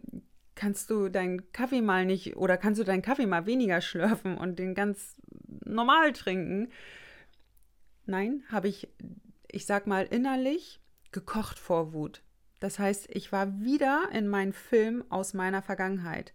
kannst 0.55 0.89
du 0.89 1.09
deinen 1.09 1.51
Kaffee 1.51 1.81
mal 1.81 2.05
nicht 2.05 2.37
oder 2.37 2.57
kannst 2.57 2.79
du 2.79 2.85
deinen 2.85 3.03
Kaffee 3.03 3.27
mal 3.27 3.45
weniger 3.45 3.81
schlürfen 3.81 4.35
und 4.35 4.57
den 4.57 4.73
ganz 4.73 5.15
normal 5.63 6.13
trinken. 6.13 6.71
Nein, 8.05 8.43
habe 8.49 8.67
ich, 8.67 8.87
ich 9.47 9.65
sag 9.65 9.87
mal, 9.87 10.05
innerlich 10.05 10.79
gekocht 11.11 11.59
vor 11.59 11.93
Wut. 11.93 12.21
Das 12.59 12.79
heißt, 12.79 13.09
ich 13.09 13.31
war 13.31 13.61
wieder 13.61 14.09
in 14.11 14.27
meinem 14.27 14.53
Film 14.53 15.03
aus 15.09 15.33
meiner 15.33 15.61
Vergangenheit. 15.61 16.33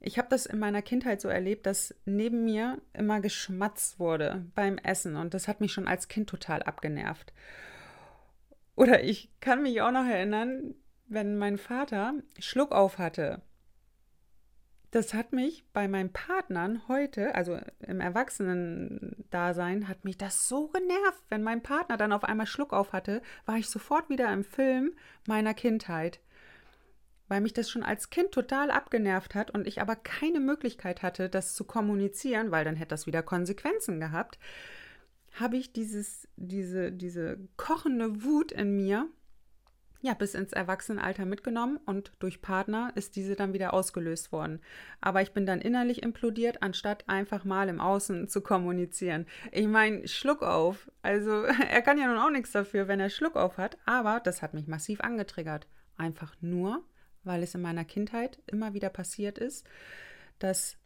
Ich 0.00 0.18
habe 0.18 0.28
das 0.30 0.46
in 0.46 0.58
meiner 0.58 0.80
Kindheit 0.80 1.20
so 1.20 1.28
erlebt, 1.28 1.66
dass 1.66 1.94
neben 2.06 2.44
mir 2.44 2.80
immer 2.94 3.20
geschmatzt 3.20 3.98
wurde 3.98 4.46
beim 4.54 4.78
Essen 4.78 5.16
und 5.16 5.34
das 5.34 5.46
hat 5.46 5.60
mich 5.60 5.72
schon 5.72 5.86
als 5.86 6.08
Kind 6.08 6.28
total 6.28 6.62
abgenervt. 6.62 7.34
Oder 8.76 9.04
ich 9.04 9.30
kann 9.40 9.62
mich 9.62 9.82
auch 9.82 9.90
noch 9.90 10.06
erinnern, 10.06 10.74
wenn 11.06 11.36
mein 11.36 11.58
Vater 11.58 12.14
Schluck 12.38 12.72
auf 12.72 12.96
hatte 12.96 13.42
das 14.90 15.14
hat 15.14 15.32
mich 15.32 15.64
bei 15.72 15.86
meinen 15.86 16.12
Partnern 16.12 16.82
heute, 16.88 17.34
also 17.36 17.58
im 17.80 18.00
Erwachsenen-Dasein, 18.00 19.86
hat 19.86 20.04
mich 20.04 20.18
das 20.18 20.48
so 20.48 20.68
genervt. 20.68 21.22
Wenn 21.28 21.44
mein 21.44 21.62
Partner 21.62 21.96
dann 21.96 22.12
auf 22.12 22.24
einmal 22.24 22.46
Schluck 22.46 22.72
auf 22.72 22.92
hatte, 22.92 23.22
war 23.46 23.56
ich 23.56 23.68
sofort 23.68 24.08
wieder 24.08 24.32
im 24.32 24.42
Film 24.42 24.92
meiner 25.28 25.54
Kindheit. 25.54 26.20
Weil 27.28 27.40
mich 27.40 27.52
das 27.52 27.70
schon 27.70 27.84
als 27.84 28.10
Kind 28.10 28.32
total 28.32 28.72
abgenervt 28.72 29.36
hat 29.36 29.52
und 29.52 29.68
ich 29.68 29.80
aber 29.80 29.94
keine 29.94 30.40
Möglichkeit 30.40 31.02
hatte, 31.02 31.28
das 31.28 31.54
zu 31.54 31.62
kommunizieren, 31.62 32.50
weil 32.50 32.64
dann 32.64 32.74
hätte 32.74 32.88
das 32.88 33.06
wieder 33.06 33.22
Konsequenzen 33.22 34.00
gehabt, 34.00 34.40
habe 35.38 35.56
ich 35.56 35.72
dieses, 35.72 36.26
diese, 36.34 36.90
diese 36.90 37.38
kochende 37.56 38.24
Wut 38.24 38.50
in 38.50 38.74
mir 38.74 39.06
ja, 40.02 40.14
bis 40.14 40.34
ins 40.34 40.52
Erwachsenenalter 40.52 41.26
mitgenommen 41.26 41.78
und 41.84 42.12
durch 42.20 42.40
Partner 42.40 42.90
ist 42.94 43.16
diese 43.16 43.36
dann 43.36 43.52
wieder 43.52 43.74
ausgelöst 43.74 44.32
worden. 44.32 44.60
Aber 45.00 45.20
ich 45.20 45.32
bin 45.32 45.44
dann 45.44 45.60
innerlich 45.60 46.02
implodiert, 46.02 46.62
anstatt 46.62 47.04
einfach 47.06 47.44
mal 47.44 47.68
im 47.68 47.80
Außen 47.80 48.28
zu 48.28 48.40
kommunizieren. 48.40 49.26
Ich 49.52 49.66
meine, 49.66 50.08
Schluck 50.08 50.42
auf. 50.42 50.90
Also 51.02 51.42
er 51.70 51.82
kann 51.82 51.98
ja 51.98 52.06
nun 52.06 52.18
auch 52.18 52.30
nichts 52.30 52.52
dafür, 52.52 52.88
wenn 52.88 53.00
er 53.00 53.10
Schluck 53.10 53.36
auf 53.36 53.58
hat, 53.58 53.76
aber 53.84 54.20
das 54.20 54.40
hat 54.40 54.54
mich 54.54 54.66
massiv 54.66 55.00
angetriggert. 55.02 55.66
Einfach 55.98 56.34
nur, 56.40 56.82
weil 57.24 57.42
es 57.42 57.54
in 57.54 57.60
meiner 57.60 57.84
Kindheit 57.84 58.38
immer 58.46 58.72
wieder 58.72 58.88
passiert 58.88 59.36
ist, 59.36 59.66
dass 60.38 60.78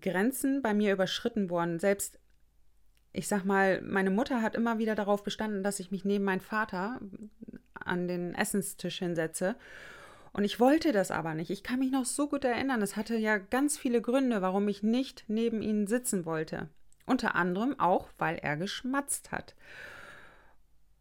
Grenzen 0.00 0.62
bei 0.62 0.74
mir 0.74 0.92
überschritten 0.92 1.48
wurden. 1.48 1.78
Selbst 1.78 2.18
ich 3.16 3.28
sag 3.28 3.44
mal, 3.44 3.80
meine 3.80 4.10
Mutter 4.10 4.42
hat 4.42 4.54
immer 4.54 4.78
wieder 4.78 4.94
darauf 4.94 5.24
bestanden, 5.24 5.62
dass 5.62 5.80
ich 5.80 5.90
mich 5.90 6.04
neben 6.04 6.24
meinen 6.24 6.42
Vater 6.42 7.00
an 7.74 8.08
den 8.08 8.34
Essenstisch 8.34 8.98
hinsetze. 8.98 9.56
Und 10.34 10.44
ich 10.44 10.60
wollte 10.60 10.92
das 10.92 11.10
aber 11.10 11.34
nicht. 11.34 11.50
Ich 11.50 11.62
kann 11.62 11.78
mich 11.78 11.90
noch 11.90 12.04
so 12.04 12.28
gut 12.28 12.44
erinnern. 12.44 12.82
Es 12.82 12.94
hatte 12.94 13.16
ja 13.16 13.38
ganz 13.38 13.78
viele 13.78 14.02
Gründe, 14.02 14.42
warum 14.42 14.68
ich 14.68 14.82
nicht 14.82 15.24
neben 15.28 15.62
ihnen 15.62 15.86
sitzen 15.86 16.26
wollte. 16.26 16.68
Unter 17.06 17.34
anderem 17.34 17.80
auch, 17.80 18.10
weil 18.18 18.36
er 18.36 18.58
geschmatzt 18.58 19.32
hat. 19.32 19.54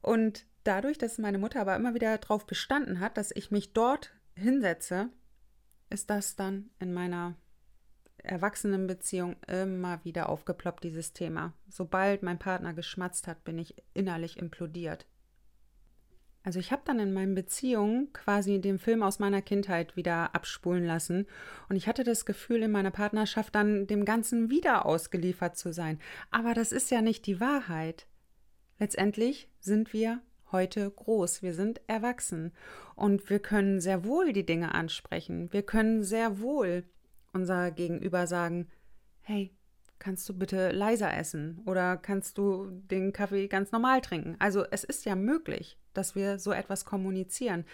Und 0.02 0.46
dadurch, 0.64 0.98
dass 0.98 1.18
meine 1.18 1.38
Mutter 1.38 1.60
aber 1.60 1.76
immer 1.76 1.96
wieder 1.96 2.18
darauf 2.18 2.48
bestanden 2.48 3.02
hat, 3.02 3.18
dass 3.18 3.32
ich 3.36 3.52
mich 3.52 3.74
dort 3.74 4.14
hinsetze, 4.36 5.10
ist 5.90 6.10
das 6.10 6.38
dann 6.38 6.70
in 6.80 6.94
meiner 6.94 7.36
Erwachsenenbeziehung 8.26 9.36
immer 9.48 10.04
wieder 10.04 10.30
aufgeploppt, 10.30 10.84
dieses 10.84 11.14
Thema. 11.14 11.54
Sobald 11.70 12.24
mein 12.24 12.40
Partner 12.40 12.74
geschmatzt 12.74 13.28
hat, 13.28 13.44
bin 13.44 13.58
ich 13.58 13.76
innerlich 13.94 14.38
implodiert. 14.38 15.06
Also 16.46 16.60
ich 16.60 16.72
habe 16.72 16.84
dann 16.86 17.00
in 17.00 17.12
meinen 17.12 17.34
Beziehungen 17.34 18.14
quasi 18.14 18.62
den 18.62 18.78
Film 18.78 19.02
aus 19.02 19.18
meiner 19.18 19.42
Kindheit 19.42 19.96
wieder 19.96 20.36
abspulen 20.36 20.86
lassen 20.86 21.26
und 21.70 21.76
ich 21.76 21.88
hatte 21.88 22.04
das 22.04 22.24
Gefühl, 22.24 22.62
in 22.62 22.72
meiner 22.72 22.92
Partnerschaft 22.92 23.56
dann 23.56 23.88
dem 23.88 24.06
Ganzen 24.06 24.52
wieder 24.52 24.86
ausgeliefert 24.86 25.58
zu 25.58 25.74
sein. 25.74 26.00
Aber 26.30 26.54
das 26.54 26.72
ist 26.72 26.92
ja 26.92 27.02
nicht 27.02 27.26
die 27.26 27.40
Wahrheit. 27.40 28.06
Letztendlich 28.78 29.50
sind 29.60 29.92
wir 29.92 30.22
heute 30.52 30.90
groß, 30.92 31.42
wir 31.42 31.56
sind 31.56 31.82
erwachsen 31.88 32.54
und 32.96 33.28
wir 33.30 33.40
können 33.40 33.82
sehr 33.82 34.06
wohl 34.06 34.32
die 34.32 34.46
Dinge 34.46 34.76
ansprechen. 34.76 35.52
Wir 35.52 35.64
können 35.64 36.04
sehr 36.04 36.40
wohl 36.40 36.84
unser 37.36 37.72
Gegenüber 37.72 38.26
sagen, 38.26 38.70
hey, 39.22 39.54
kannst 40.00 40.28
du 40.28 40.38
bitte 40.38 40.72
leiser 40.72 41.16
essen 41.16 41.62
oder 41.66 41.98
kannst 41.98 42.38
du 42.38 42.68
den 42.72 43.14
Kaffee 43.14 43.48
ganz 43.48 43.72
normal 43.72 44.02
trinken? 44.02 44.36
Also 44.40 44.66
es 44.72 44.84
ist 44.84 45.06
ja 45.06 45.16
möglich 45.16 45.78
dass 45.96 46.16
wir 46.16 46.38
so 46.38 46.52
etwas 46.52 46.86
kommunizieren. 46.86 47.66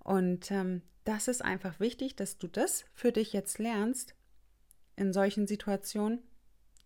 Und 0.00 0.50
ähm, 0.50 0.82
das 1.04 1.28
ist 1.28 1.44
einfach 1.44 1.78
wichtig, 1.80 2.16
dass 2.16 2.38
du 2.38 2.48
das 2.48 2.84
für 2.94 3.12
dich 3.12 3.32
jetzt 3.32 3.58
lernst, 3.58 4.14
in 4.96 5.12
solchen 5.12 5.46
Situationen 5.46 6.20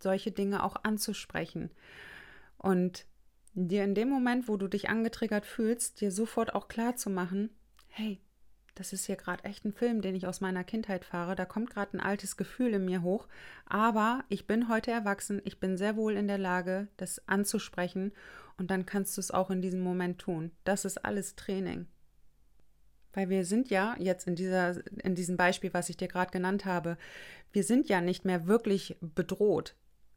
solche 0.00 0.30
Dinge 0.30 0.62
auch 0.62 0.76
anzusprechen. 0.84 1.70
Und 2.56 3.06
dir 3.54 3.82
in 3.82 3.96
dem 3.96 4.08
Moment, 4.08 4.48
wo 4.48 4.56
du 4.56 4.68
dich 4.68 4.88
angetriggert 4.88 5.44
fühlst, 5.44 6.00
dir 6.00 6.12
sofort 6.12 6.54
auch 6.54 6.68
klar 6.68 6.94
zu 6.94 7.11
machen, 7.11 7.50
hey, 7.88 8.20
das 8.78 8.92
ist 8.92 9.06
hier 9.06 9.16
gerade 9.16 9.42
echt 9.42 9.64
ein 9.64 9.72
Film, 9.72 10.02
den 10.02 10.14
ich 10.14 10.28
aus 10.28 10.40
meiner 10.40 10.62
Kindheit 10.62 11.04
fahre. 11.04 11.34
Da 11.34 11.44
kommt 11.44 11.70
gerade 11.70 11.96
ein 11.96 12.00
altes 12.00 12.36
Gefühl 12.36 12.74
in 12.74 12.84
mir 12.84 13.02
hoch. 13.02 13.26
Aber 13.66 14.24
ich 14.28 14.46
bin 14.46 14.68
heute 14.68 14.92
erwachsen. 14.92 15.42
Ich 15.44 15.58
bin 15.58 15.76
sehr 15.76 15.96
wohl 15.96 16.14
in 16.14 16.28
der 16.28 16.38
Lage, 16.38 16.86
das 16.96 17.20
anzusprechen 17.26 18.12
und 18.56 18.70
dann 18.70 18.86
kannst 18.86 19.16
du 19.16 19.20
es 19.20 19.32
auch 19.32 19.50
in 19.50 19.62
diesem 19.62 19.80
Moment 19.80 20.20
tun. 20.20 20.52
Das 20.62 20.84
ist 20.84 21.04
alles 21.04 21.34
Training. 21.34 21.86
Weil 23.14 23.30
wir 23.30 23.44
sind 23.44 23.68
ja 23.68 23.96
jetzt 23.98 24.28
in, 24.28 24.36
dieser, 24.36 24.76
in 25.02 25.16
diesem 25.16 25.36
Beispiel, 25.36 25.74
was 25.74 25.88
ich 25.88 25.96
dir 25.96 26.06
gerade 26.06 26.30
genannt 26.30 26.64
habe, 26.64 26.98
wir 27.52 27.64
sind 27.64 27.88
ja 27.88 28.00
nicht 28.00 28.24
mehr 28.24 28.46
wirklich 28.46 28.96
bedroht 29.00 29.74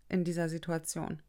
in 0.08 0.24
dieser 0.24 0.50
Situation. 0.50 1.20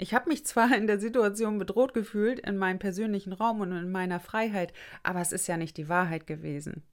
Ich 0.00 0.14
habe 0.14 0.28
mich 0.28 0.46
zwar 0.46 0.74
in 0.76 0.86
der 0.86 1.00
Situation 1.00 1.58
bedroht 1.58 1.92
gefühlt, 1.92 2.38
in 2.38 2.56
meinem 2.56 2.78
persönlichen 2.78 3.32
Raum 3.32 3.60
und 3.60 3.72
in 3.72 3.90
meiner 3.90 4.20
Freiheit, 4.20 4.72
aber 5.02 5.20
es 5.20 5.32
ist 5.32 5.48
ja 5.48 5.56
nicht 5.56 5.76
die 5.76 5.88
Wahrheit 5.88 6.28
gewesen. 6.28 6.84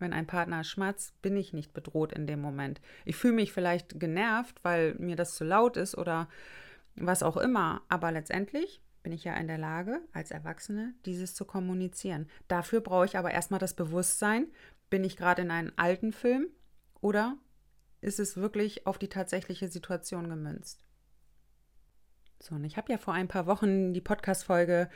Wenn 0.00 0.12
ein 0.12 0.26
Partner 0.26 0.64
schmatzt, 0.64 1.20
bin 1.22 1.36
ich 1.36 1.52
nicht 1.52 1.72
bedroht 1.72 2.12
in 2.12 2.26
dem 2.26 2.40
Moment. 2.40 2.80
Ich 3.04 3.14
fühle 3.14 3.34
mich 3.34 3.52
vielleicht 3.52 4.00
genervt, 4.00 4.64
weil 4.64 4.94
mir 4.94 5.14
das 5.14 5.36
zu 5.36 5.44
laut 5.44 5.76
ist 5.76 5.96
oder 5.96 6.28
was 6.96 7.22
auch 7.22 7.36
immer, 7.36 7.82
aber 7.88 8.10
letztendlich 8.10 8.82
bin 9.04 9.12
ich 9.12 9.22
ja 9.22 9.34
in 9.34 9.46
der 9.46 9.58
Lage, 9.58 10.00
als 10.12 10.32
Erwachsene 10.32 10.94
dieses 11.06 11.34
zu 11.34 11.44
kommunizieren. 11.44 12.28
Dafür 12.48 12.80
brauche 12.80 13.04
ich 13.04 13.16
aber 13.16 13.30
erstmal 13.30 13.60
das 13.60 13.74
Bewusstsein, 13.74 14.48
bin 14.90 15.04
ich 15.04 15.16
gerade 15.16 15.42
in 15.42 15.52
einem 15.52 15.72
alten 15.76 16.12
Film 16.12 16.48
oder 17.00 17.36
ist 18.00 18.18
es 18.18 18.36
wirklich 18.36 18.88
auf 18.88 18.98
die 18.98 19.08
tatsächliche 19.08 19.68
Situation 19.68 20.28
gemünzt? 20.28 20.84
So, 22.42 22.54
und 22.54 22.64
ich 22.64 22.76
habe 22.76 22.90
ja 22.90 22.98
vor 22.98 23.12
ein 23.12 23.28
paar 23.28 23.46
Wochen 23.46 23.92
die 23.92 24.00
Podcast-Folge 24.00 24.88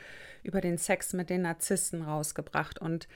über 0.43 0.61
den 0.61 0.77
Sex 0.77 1.13
mit 1.13 1.29
den 1.29 1.43
Narzissten 1.43 2.01
rausgebracht. 2.01 2.79
Und 2.81 3.07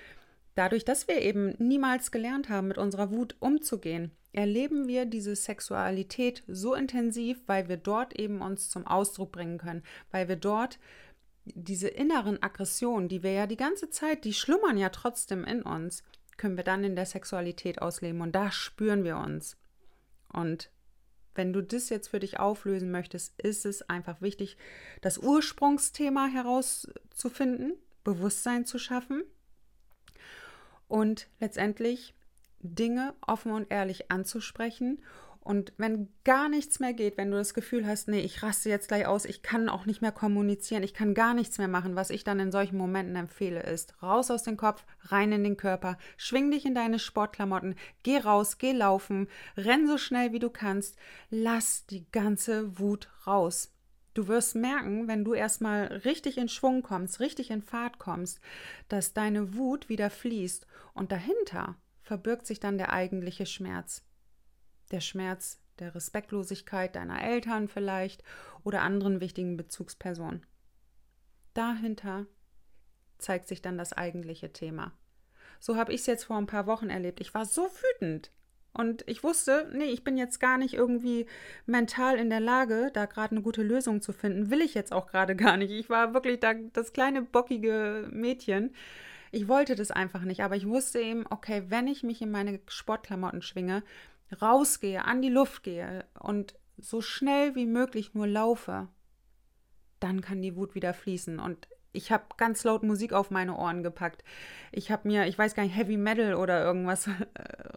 dadurch, 0.55 0.85
dass 0.85 1.07
wir 1.07 1.21
eben 1.21 1.55
niemals 1.57 2.11
gelernt 2.11 2.47
haben, 2.47 2.67
mit 2.67 2.77
unserer 2.77 3.09
Wut 3.09 3.35
umzugehen, 3.39 4.11
erleben 4.31 4.87
wir 4.87 5.05
diese 5.05 5.35
Sexualität 5.35 6.43
so 6.47 6.75
intensiv, 6.75 7.39
weil 7.47 7.67
wir 7.69 7.77
dort 7.77 8.19
eben 8.19 8.41
uns 8.41 8.69
zum 8.69 8.85
Ausdruck 8.85 9.31
bringen 9.31 9.57
können, 9.57 9.83
weil 10.11 10.27
wir 10.27 10.35
dort 10.35 10.77
diese 11.45 11.87
inneren 11.87 12.41
Aggressionen, 12.43 13.09
die 13.09 13.23
wir 13.23 13.31
ja 13.31 13.47
die 13.47 13.57
ganze 13.57 13.89
Zeit, 13.89 14.25
die 14.25 14.33
schlummern 14.33 14.77
ja 14.77 14.89
trotzdem 14.89 15.43
in 15.43 15.63
uns, 15.63 16.03
können 16.37 16.57
wir 16.57 16.63
dann 16.63 16.83
in 16.83 16.95
der 16.95 17.07
Sexualität 17.07 17.81
ausleben 17.81 18.21
und 18.21 18.33
da 18.33 18.51
spüren 18.51 19.03
wir 19.03 19.17
uns. 19.17 19.57
Und 20.31 20.69
wenn 21.39 21.53
du 21.53 21.63
das 21.63 21.87
jetzt 21.87 22.09
für 22.09 22.19
dich 22.19 22.37
auflösen 22.37 22.91
möchtest, 22.91 23.39
ist 23.39 23.65
es 23.65 23.81
einfach 23.89 24.19
wichtig, 24.19 24.57
das 24.99 25.17
Ursprungsthema 25.17 26.27
herauszufinden, 26.27 27.75
Bewusstsein 28.03 28.65
zu 28.65 28.77
schaffen 28.77 29.23
und 30.89 31.29
letztendlich 31.39 32.13
Dinge 32.59 33.13
offen 33.25 33.53
und 33.53 33.71
ehrlich 33.71 34.11
anzusprechen. 34.11 35.01
Und 35.41 35.73
wenn 35.77 36.09
gar 36.25 36.49
nichts 36.49 36.79
mehr 36.79 36.93
geht, 36.93 37.17
wenn 37.17 37.31
du 37.31 37.37
das 37.37 37.53
Gefühl 37.53 37.87
hast, 37.87 38.07
nee, 38.07 38.19
ich 38.19 38.43
raste 38.43 38.69
jetzt 38.69 38.89
gleich 38.89 39.07
aus, 39.07 39.25
ich 39.25 39.41
kann 39.41 39.69
auch 39.69 39.85
nicht 39.85 40.01
mehr 40.01 40.11
kommunizieren, 40.11 40.83
ich 40.83 40.93
kann 40.93 41.13
gar 41.13 41.33
nichts 41.33 41.57
mehr 41.57 41.67
machen, 41.67 41.95
was 41.95 42.09
ich 42.09 42.23
dann 42.23 42.39
in 42.39 42.51
solchen 42.51 42.77
Momenten 42.77 43.15
empfehle, 43.15 43.63
ist 43.63 44.01
raus 44.03 44.29
aus 44.31 44.43
dem 44.43 44.57
Kopf, 44.57 44.85
rein 45.03 45.31
in 45.31 45.43
den 45.43 45.57
Körper, 45.57 45.97
schwing 46.17 46.51
dich 46.51 46.65
in 46.65 46.75
deine 46.75 46.99
Sportklamotten, 46.99 47.75
geh 48.03 48.17
raus, 48.17 48.57
geh 48.57 48.73
laufen, 48.73 49.27
renn 49.55 49.87
so 49.87 49.97
schnell 49.97 50.33
wie 50.33 50.39
du 50.39 50.49
kannst, 50.49 50.97
lass 51.29 51.85
die 51.85 52.05
ganze 52.11 52.77
Wut 52.77 53.09
raus. 53.25 53.73
Du 54.13 54.27
wirst 54.27 54.55
merken, 54.55 55.07
wenn 55.07 55.23
du 55.23 55.33
erstmal 55.33 55.85
richtig 56.03 56.37
in 56.37 56.49
Schwung 56.49 56.83
kommst, 56.83 57.21
richtig 57.21 57.51
in 57.51 57.61
Fahrt 57.61 57.99
kommst, 57.99 58.41
dass 58.89 59.13
deine 59.13 59.55
Wut 59.55 59.87
wieder 59.87 60.09
fließt 60.09 60.67
und 60.93 61.11
dahinter 61.11 61.75
verbirgt 62.01 62.45
sich 62.45 62.59
dann 62.59 62.77
der 62.77 62.91
eigentliche 62.91 63.45
Schmerz. 63.45 64.03
Der 64.91 65.01
Schmerz 65.01 65.59
der 65.79 65.95
Respektlosigkeit 65.95 66.95
deiner 66.95 67.23
Eltern 67.23 67.67
vielleicht 67.67 68.23
oder 68.63 68.81
anderen 68.81 69.21
wichtigen 69.21 69.57
Bezugspersonen. 69.57 70.45
Dahinter 71.53 72.25
zeigt 73.17 73.47
sich 73.47 73.61
dann 73.61 73.77
das 73.77 73.93
eigentliche 73.93 74.51
Thema. 74.51 74.93
So 75.59 75.75
habe 75.75 75.93
ich 75.93 76.01
es 76.01 76.07
jetzt 76.07 76.25
vor 76.25 76.37
ein 76.37 76.47
paar 76.47 76.67
Wochen 76.67 76.89
erlebt. 76.89 77.19
Ich 77.19 77.33
war 77.33 77.45
so 77.45 77.63
wütend. 77.63 78.31
Und 78.71 79.03
ich 79.07 79.23
wusste, 79.23 79.69
nee, 79.73 79.85
ich 79.85 80.03
bin 80.03 80.15
jetzt 80.15 80.39
gar 80.39 80.57
nicht 80.57 80.73
irgendwie 80.73 81.25
mental 81.65 82.17
in 82.17 82.29
der 82.29 82.39
Lage, 82.39 82.91
da 82.93 83.07
gerade 83.07 83.31
eine 83.31 83.41
gute 83.41 83.63
Lösung 83.63 84.01
zu 84.01 84.13
finden. 84.13 84.51
Will 84.51 84.61
ich 84.61 84.73
jetzt 84.73 84.93
auch 84.93 85.07
gerade 85.07 85.35
gar 85.35 85.57
nicht. 85.57 85.71
Ich 85.71 85.89
war 85.89 86.13
wirklich 86.13 86.39
da 86.39 86.53
das 86.53 86.93
kleine 86.93 87.23
bockige 87.23 88.07
Mädchen, 88.11 88.73
ich 89.31 89.47
wollte 89.47 89.75
das 89.75 89.91
einfach 89.91 90.23
nicht, 90.23 90.41
aber 90.41 90.55
ich 90.55 90.67
wusste 90.67 90.99
eben, 90.99 91.25
okay, 91.29 91.63
wenn 91.67 91.87
ich 91.87 92.03
mich 92.03 92.21
in 92.21 92.31
meine 92.31 92.59
Sportklamotten 92.67 93.41
schwinge, 93.41 93.83
rausgehe, 94.41 95.03
an 95.05 95.21
die 95.21 95.29
Luft 95.29 95.63
gehe 95.63 96.05
und 96.19 96.55
so 96.77 97.01
schnell 97.01 97.55
wie 97.55 97.65
möglich 97.65 98.13
nur 98.13 98.27
laufe, 98.27 98.87
dann 99.99 100.21
kann 100.21 100.41
die 100.41 100.55
Wut 100.55 100.75
wieder 100.75 100.93
fließen. 100.93 101.39
Und 101.39 101.67
ich 101.91 102.11
habe 102.11 102.25
ganz 102.37 102.63
laut 102.63 102.83
Musik 102.83 103.13
auf 103.13 103.31
meine 103.31 103.57
Ohren 103.57 103.83
gepackt. 103.83 104.23
Ich 104.71 104.91
habe 104.91 105.07
mir, 105.07 105.27
ich 105.27 105.37
weiß 105.37 105.55
gar 105.55 105.63
nicht, 105.63 105.75
Heavy 105.75 105.97
Metal 105.97 106.35
oder 106.35 106.63
irgendwas 106.63 107.07
äh, 107.07 107.13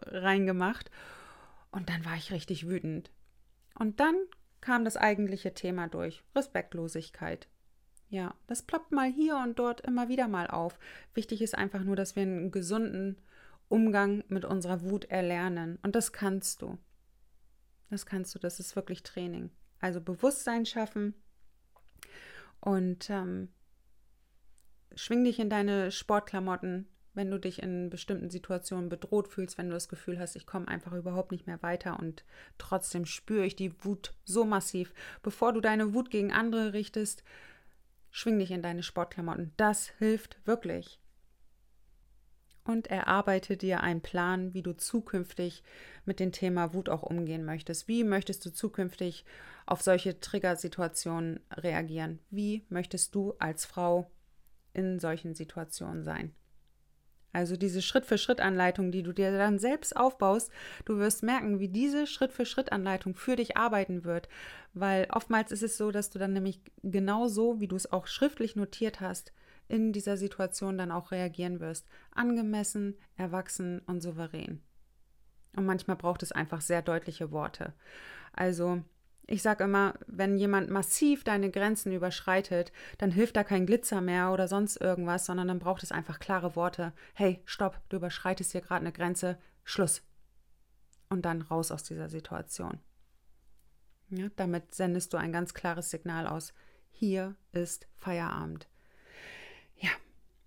reingemacht. 0.06 0.90
Und 1.70 1.88
dann 1.88 2.04
war 2.04 2.16
ich 2.16 2.32
richtig 2.32 2.68
wütend. 2.68 3.10
Und 3.78 4.00
dann 4.00 4.14
kam 4.60 4.84
das 4.84 4.96
eigentliche 4.96 5.54
Thema 5.54 5.88
durch, 5.88 6.22
Respektlosigkeit. 6.36 7.48
Ja, 8.10 8.34
das 8.46 8.62
ploppt 8.62 8.92
mal 8.92 9.10
hier 9.10 9.38
und 9.38 9.58
dort 9.58 9.80
immer 9.80 10.08
wieder 10.08 10.28
mal 10.28 10.46
auf. 10.46 10.78
Wichtig 11.14 11.40
ist 11.40 11.56
einfach 11.56 11.82
nur, 11.82 11.96
dass 11.96 12.14
wir 12.14 12.22
einen 12.22 12.50
gesunden 12.50 13.16
Umgang 13.72 14.22
mit 14.28 14.44
unserer 14.44 14.82
Wut 14.82 15.06
erlernen. 15.06 15.78
Und 15.82 15.96
das 15.96 16.12
kannst 16.12 16.60
du. 16.60 16.78
Das 17.88 18.04
kannst 18.04 18.34
du, 18.34 18.38
das 18.38 18.60
ist 18.60 18.76
wirklich 18.76 19.02
Training. 19.02 19.50
Also 19.80 20.00
Bewusstsein 20.00 20.66
schaffen 20.66 21.14
und 22.60 23.10
ähm, 23.10 23.48
schwing 24.94 25.24
dich 25.24 25.38
in 25.38 25.50
deine 25.50 25.90
Sportklamotten, 25.90 26.86
wenn 27.14 27.30
du 27.30 27.38
dich 27.38 27.62
in 27.62 27.90
bestimmten 27.90 28.30
Situationen 28.30 28.88
bedroht 28.88 29.28
fühlst, 29.28 29.58
wenn 29.58 29.68
du 29.68 29.74
das 29.74 29.88
Gefühl 29.88 30.18
hast, 30.18 30.36
ich 30.36 30.46
komme 30.46 30.68
einfach 30.68 30.92
überhaupt 30.92 31.32
nicht 31.32 31.46
mehr 31.46 31.62
weiter 31.62 31.98
und 31.98 32.24
trotzdem 32.58 33.04
spüre 33.06 33.44
ich 33.44 33.56
die 33.56 33.74
Wut 33.84 34.14
so 34.24 34.44
massiv. 34.44 34.94
Bevor 35.22 35.52
du 35.52 35.60
deine 35.60 35.94
Wut 35.94 36.10
gegen 36.10 36.32
andere 36.32 36.72
richtest, 36.72 37.24
schwing 38.10 38.38
dich 38.38 38.50
in 38.50 38.62
deine 38.62 38.82
Sportklamotten. 38.82 39.52
Das 39.56 39.88
hilft 39.98 40.46
wirklich. 40.46 41.01
Und 42.64 42.86
erarbeite 42.86 43.56
dir 43.56 43.80
einen 43.80 44.02
Plan, 44.02 44.54
wie 44.54 44.62
du 44.62 44.72
zukünftig 44.72 45.64
mit 46.04 46.20
dem 46.20 46.30
Thema 46.30 46.74
Wut 46.74 46.88
auch 46.88 47.02
umgehen 47.02 47.44
möchtest. 47.44 47.88
Wie 47.88 48.04
möchtest 48.04 48.46
du 48.46 48.52
zukünftig 48.52 49.24
auf 49.66 49.82
solche 49.82 50.20
Triggersituationen 50.20 51.40
reagieren? 51.52 52.20
Wie 52.30 52.64
möchtest 52.68 53.14
du 53.16 53.34
als 53.40 53.64
Frau 53.64 54.10
in 54.74 55.00
solchen 55.00 55.34
Situationen 55.34 56.04
sein? 56.04 56.32
Also 57.32 57.56
diese 57.56 57.80
Schritt-für-Schritt-Anleitung, 57.80 58.92
die 58.92 59.02
du 59.02 59.12
dir 59.12 59.36
dann 59.36 59.58
selbst 59.58 59.96
aufbaust, 59.96 60.50
du 60.84 60.98
wirst 60.98 61.22
merken, 61.22 61.60
wie 61.60 61.68
diese 61.68 62.06
Schritt-für-Schritt-Anleitung 62.06 63.14
für 63.14 63.36
dich 63.36 63.56
arbeiten 63.56 64.04
wird. 64.04 64.28
Weil 64.74 65.06
oftmals 65.10 65.50
ist 65.50 65.62
es 65.62 65.78
so, 65.78 65.90
dass 65.90 66.10
du 66.10 66.18
dann 66.18 66.34
nämlich 66.34 66.60
genau 66.82 67.28
so, 67.28 67.58
wie 67.58 67.68
du 67.68 67.76
es 67.76 67.90
auch 67.90 68.06
schriftlich 68.06 68.54
notiert 68.54 69.00
hast, 69.00 69.32
in 69.68 69.92
dieser 69.92 70.16
Situation 70.16 70.78
dann 70.78 70.90
auch 70.90 71.10
reagieren 71.10 71.60
wirst. 71.60 71.86
Angemessen, 72.10 72.96
erwachsen 73.16 73.80
und 73.86 74.00
souverän. 74.00 74.60
Und 75.56 75.66
manchmal 75.66 75.96
braucht 75.96 76.22
es 76.22 76.32
einfach 76.32 76.60
sehr 76.60 76.82
deutliche 76.82 77.30
Worte. 77.30 77.74
Also 78.32 78.82
ich 79.26 79.42
sage 79.42 79.64
immer, 79.64 79.94
wenn 80.06 80.36
jemand 80.36 80.70
massiv 80.70 81.24
deine 81.24 81.50
Grenzen 81.50 81.92
überschreitet, 81.92 82.72
dann 82.98 83.10
hilft 83.10 83.36
da 83.36 83.44
kein 83.44 83.66
Glitzer 83.66 84.00
mehr 84.00 84.32
oder 84.32 84.48
sonst 84.48 84.76
irgendwas, 84.76 85.26
sondern 85.26 85.48
dann 85.48 85.58
braucht 85.58 85.82
es 85.82 85.92
einfach 85.92 86.18
klare 86.18 86.56
Worte. 86.56 86.92
Hey, 87.14 87.40
stopp, 87.44 87.80
du 87.88 87.96
überschreitest 87.96 88.52
hier 88.52 88.62
gerade 88.62 88.80
eine 88.80 88.92
Grenze, 88.92 89.38
Schluss. 89.64 90.02
Und 91.08 91.24
dann 91.24 91.42
raus 91.42 91.70
aus 91.70 91.82
dieser 91.82 92.08
Situation. 92.08 92.80
Ja, 94.08 94.28
damit 94.36 94.74
sendest 94.74 95.12
du 95.12 95.18
ein 95.18 95.32
ganz 95.32 95.54
klares 95.54 95.90
Signal 95.90 96.26
aus. 96.26 96.52
Hier 96.90 97.36
ist 97.52 97.86
Feierabend. 97.96 98.68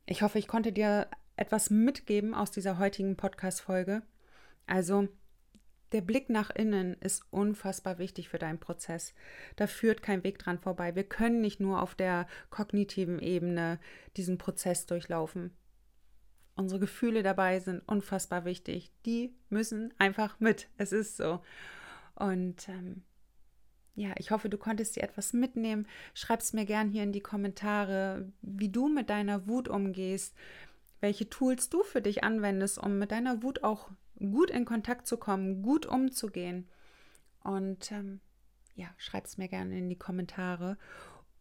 Ich 0.06 0.22
hoffe, 0.22 0.38
ich 0.38 0.48
konnte 0.48 0.72
dir 0.72 1.08
etwas 1.36 1.70
mitgeben 1.70 2.34
aus 2.34 2.52
dieser 2.52 2.78
heutigen 2.78 3.18
Podcast-Folge. 3.18 4.04
Also, 4.68 5.08
der 5.92 6.02
Blick 6.02 6.30
nach 6.30 6.50
innen 6.50 6.94
ist 7.00 7.24
unfassbar 7.32 7.98
wichtig 7.98 8.30
für 8.30 8.38
deinen 8.38 8.60
Prozess. 8.60 9.14
Da 9.56 9.66
führt 9.66 10.04
kein 10.04 10.24
Weg 10.24 10.38
dran 10.40 10.60
vorbei. 10.60 10.96
Wir 10.96 11.06
können 11.06 11.42
nicht 11.42 11.60
nur 11.60 11.82
auf 11.82 11.96
der 11.96 12.28
kognitiven 12.50 13.20
Ebene 13.20 13.80
diesen 14.16 14.38
Prozess 14.38 14.86
durchlaufen. 14.86 15.56
Unsere 16.56 16.80
Gefühle 16.80 17.24
dabei 17.24 17.60
sind 17.60 17.82
unfassbar 17.88 18.46
wichtig. 18.46 18.92
Die 19.06 19.36
müssen 19.50 19.94
einfach 19.98 20.40
mit. 20.40 20.70
Es 20.78 20.92
ist 20.92 21.18
so. 21.18 21.42
Und 22.16 22.70
ähm, 22.70 23.04
ja, 23.96 24.14
ich 24.18 24.32
hoffe, 24.32 24.50
du 24.50 24.58
konntest 24.58 24.96
dir 24.96 25.04
etwas 25.04 25.34
mitnehmen. 25.34 25.88
Schreib 26.14 26.42
es 26.42 26.54
mir 26.54 26.66
gern 26.66 26.90
hier 26.90 27.04
in 27.04 27.14
die 27.14 27.22
Kommentare, 27.22 28.32
wie 28.42 28.70
du 28.70 28.90
mit 28.90 29.10
deiner 29.10 29.48
Wut 29.48 29.68
umgehst, 29.68 30.36
welche 31.00 31.30
Tools 31.30 31.70
du 31.70 31.84
für 31.84 32.02
dich 32.02 32.24
anwendest, 32.24 32.78
um 32.78 33.00
mit 33.00 33.12
deiner 33.12 33.42
Wut 33.42 33.64
auch 33.64 33.90
gut 34.20 34.50
in 34.50 34.66
Kontakt 34.66 35.08
zu 35.08 35.18
kommen, 35.18 35.62
gut 35.62 35.86
umzugehen. 35.86 36.68
Und 37.44 37.92
ähm, 37.92 38.20
ja, 38.76 38.88
schreib 38.98 39.26
es 39.26 39.38
mir 39.38 39.48
gerne 39.48 39.78
in 39.78 39.90
die 39.90 39.98
Kommentare 39.98 40.78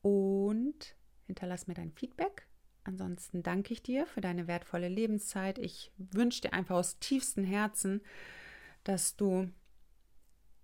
und 0.02 0.94
hinterlass 1.26 1.66
mir 1.66 1.74
dein 1.74 1.92
Feedback. 1.92 2.46
Ansonsten 2.84 3.42
danke 3.42 3.72
ich 3.72 3.82
dir 3.82 4.06
für 4.06 4.20
deine 4.20 4.46
wertvolle 4.46 4.88
Lebenszeit. 4.88 5.58
Ich 5.58 5.90
wünsche 5.96 6.42
dir 6.42 6.52
einfach 6.52 6.76
aus 6.76 6.98
tiefstem 6.98 7.44
Herzen, 7.44 8.02
dass 8.84 9.16
du, 9.16 9.48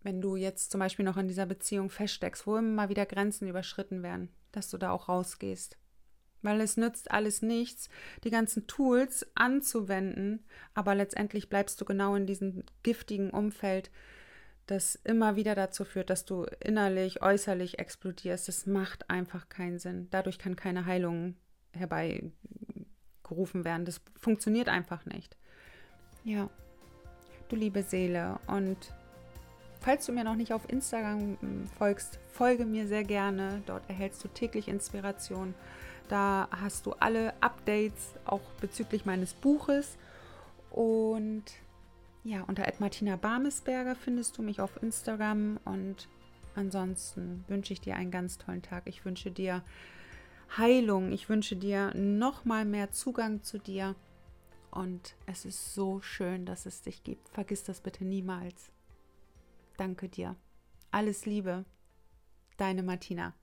wenn 0.02 0.20
du 0.20 0.36
jetzt 0.36 0.70
zum 0.70 0.80
Beispiel 0.80 1.04
noch 1.04 1.16
in 1.16 1.28
dieser 1.28 1.46
Beziehung 1.46 1.90
feststeckst, 1.90 2.46
wo 2.46 2.56
immer 2.56 2.74
mal 2.74 2.88
wieder 2.88 3.06
Grenzen 3.06 3.48
überschritten 3.48 4.02
werden, 4.02 4.30
dass 4.52 4.70
du 4.70 4.78
da 4.78 4.90
auch 4.90 5.08
rausgehst 5.08 5.76
weil 6.42 6.60
es 6.60 6.76
nützt 6.76 7.10
alles 7.10 7.42
nichts, 7.42 7.88
die 8.24 8.30
ganzen 8.30 8.66
Tools 8.66 9.26
anzuwenden, 9.34 10.44
aber 10.74 10.94
letztendlich 10.94 11.48
bleibst 11.48 11.80
du 11.80 11.84
genau 11.84 12.14
in 12.14 12.26
diesem 12.26 12.64
giftigen 12.82 13.30
Umfeld, 13.30 13.90
das 14.66 14.94
immer 14.94 15.36
wieder 15.36 15.54
dazu 15.54 15.84
führt, 15.84 16.10
dass 16.10 16.24
du 16.24 16.44
innerlich, 16.60 17.22
äußerlich 17.22 17.78
explodierst. 17.80 18.46
Das 18.46 18.66
macht 18.66 19.10
einfach 19.10 19.48
keinen 19.48 19.78
Sinn. 19.80 20.06
Dadurch 20.10 20.38
kann 20.38 20.54
keine 20.54 20.86
Heilung 20.86 21.34
herbeigerufen 21.72 23.64
werden. 23.64 23.84
Das 23.84 24.00
funktioniert 24.14 24.68
einfach 24.68 25.04
nicht. 25.06 25.36
Ja, 26.22 26.48
du 27.48 27.56
liebe 27.56 27.82
Seele. 27.82 28.38
Und 28.46 28.94
falls 29.80 30.06
du 30.06 30.12
mir 30.12 30.24
noch 30.24 30.36
nicht 30.36 30.52
auf 30.52 30.68
Instagram 30.68 31.38
folgst, 31.78 32.18
folge 32.32 32.64
mir 32.64 32.86
sehr 32.86 33.04
gerne. 33.04 33.62
Dort 33.66 33.88
erhältst 33.88 34.22
du 34.22 34.28
täglich 34.28 34.68
Inspiration 34.68 35.54
da 36.10 36.48
hast 36.50 36.86
du 36.86 36.92
alle 36.94 37.40
Updates 37.40 38.14
auch 38.24 38.42
bezüglich 38.60 39.06
meines 39.06 39.32
Buches. 39.32 39.96
Und 40.70 41.44
ja, 42.24 42.42
unter 42.42 42.70
Martina 42.80 43.14
Barmesberger 43.14 43.94
findest 43.94 44.36
du 44.36 44.42
mich 44.42 44.60
auf 44.60 44.82
Instagram. 44.82 45.60
Und 45.64 46.08
ansonsten 46.56 47.44
wünsche 47.46 47.72
ich 47.72 47.80
dir 47.80 47.94
einen 47.94 48.10
ganz 48.10 48.38
tollen 48.38 48.62
Tag. 48.62 48.82
Ich 48.86 49.04
wünsche 49.04 49.30
dir 49.30 49.62
Heilung. 50.56 51.12
Ich 51.12 51.28
wünsche 51.28 51.54
dir 51.54 51.94
noch 51.94 52.44
mal 52.44 52.64
mehr 52.64 52.90
Zugang 52.90 53.44
zu 53.44 53.58
dir. 53.58 53.94
Und 54.72 55.14
es 55.26 55.44
ist 55.44 55.74
so 55.74 56.00
schön, 56.00 56.44
dass 56.44 56.66
es 56.66 56.82
dich 56.82 57.04
gibt. 57.04 57.28
Vergiss 57.28 57.62
das 57.62 57.80
bitte 57.80 58.04
niemals. 58.04 58.72
Danke 59.80 60.10
dir. 60.10 60.36
Alles 60.90 61.24
Liebe. 61.24 61.64
Deine 62.58 62.82
Martina. 62.82 63.34